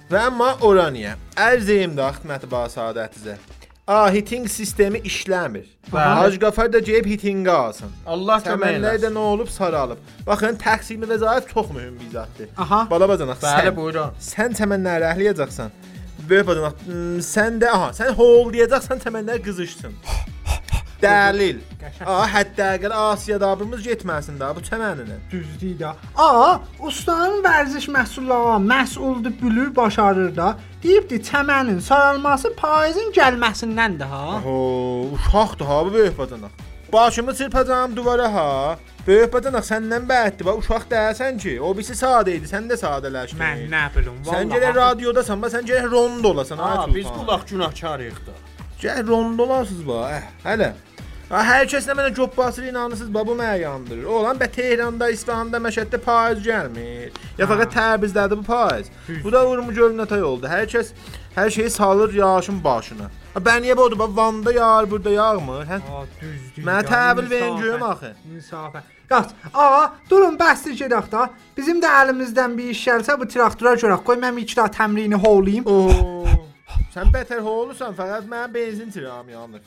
[0.09, 1.13] Və amma ora niyə?
[1.38, 3.38] Ərzəyim də xidməti ba saadətinizə.
[3.91, 5.65] A, hitting sistemi işləmir.
[5.91, 7.89] Hacı Qafar da gəlib hittinqə alsın.
[8.13, 9.15] Allah kömək Təməllər də eləsin.
[9.17, 9.99] nə olub saralıb.
[10.27, 12.47] Baxın, təqsimi vəzarət çox mühüm bir zatdır.
[12.57, 12.79] Aha.
[12.91, 14.13] Bala bacanaq, Bəli, buyurun.
[14.31, 15.69] sən təmənləri əhləyəcəksən.
[16.29, 16.85] Böyük bacanaq,
[17.33, 19.97] sən də, aha, sən hol deyəcəksən təmənlər qızışsın.
[21.01, 21.59] Dəlil.
[22.05, 25.17] Aa, hətta əgər Asiyada abimiz getməsin də bu çəməninə.
[25.31, 25.95] Düzdür da.
[26.17, 30.55] Aa, ustanın vərziş məhsulları məsuldur, bülür, başarır da.
[30.83, 34.25] Deyibdi çəmənin saralması payızın gəlməsindəndir ha.
[34.37, 36.51] Oho, uşaqdır ha bu böyük bacanaq.
[36.93, 38.77] Başımı çırpacağam duvara ha.
[39.07, 43.39] Böyük bacanaq səndən bəddir, bax uşaq deyəsən ki, o birisi sadə idi, sən də sadələşdin.
[43.41, 46.57] Mən nə bilim, Sən gərək radiodasan, bax sən gərək rond olasan.
[46.61, 48.35] Ha, biz qulaq günahkarıyıq da.
[48.81, 50.11] Gərək rond olasınız bax.
[50.17, 50.71] Eh, hələ.
[51.32, 54.03] Hər kəs nə mənə job basır inanırsınız, bax bu mənə yandırır.
[54.03, 57.13] Oğlan bə Tehranda, İsfahanda, Məşəddə payız gəlmir.
[57.38, 58.89] Ya fəqət Təbrizdədir bu payız.
[59.23, 60.49] Bu da vurmu gölünətay oldu.
[60.51, 60.91] Hər kəs
[61.38, 63.07] hər şeyi salır yağışın başına.
[63.47, 63.99] Bən niyə bodu?
[63.99, 65.65] Bax Van'da yağır, burada yağmır.
[65.71, 65.79] Hə?
[65.79, 66.65] Aa, düzdür.
[66.67, 68.11] Mənə təhvil verin görüm axı.
[68.36, 68.89] İnsafən.
[69.09, 69.32] Qaç.
[69.53, 71.29] Aa, durun bəsdir gedək da.
[71.57, 74.03] Bizim də əlimizdən bir iş gəlsə bu traktora görək.
[74.03, 75.63] Qoy mən iki daha təmrini holayım.
[75.63, 76.25] Oo.
[76.91, 79.63] Sən bətər olursan, fəqət mənim benzin tirağım yanır.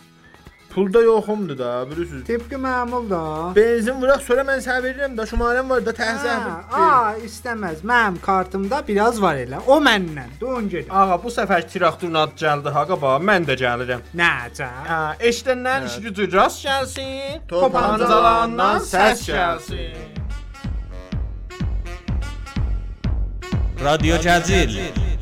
[0.74, 2.24] Pulda yoxumdur da, bilirsiniz.
[2.26, 3.20] Tepki məmul da.
[3.56, 6.48] Benzin vuraq, sonra mən sənə verirəm də, şumarəm var da, təhzəh.
[6.74, 6.88] A,
[7.28, 7.84] istəməz.
[7.86, 9.60] Mənim kartımda biraz var elə.
[9.70, 10.26] O mənlə.
[10.40, 10.90] Don gedin.
[10.90, 13.14] Ağa, bu səfər traktorun adı gəldi ha qaba.
[13.30, 14.02] Mən də gəlirəm.
[14.18, 14.70] Nəcə?
[14.90, 15.00] Hə,
[15.30, 17.38] eşdəndən iş gücü rast gəlsin.
[17.54, 19.94] Topancalandan səs gəlsin.
[23.84, 24.70] Radio Cazil.
[24.74, 25.13] Radio Cazil.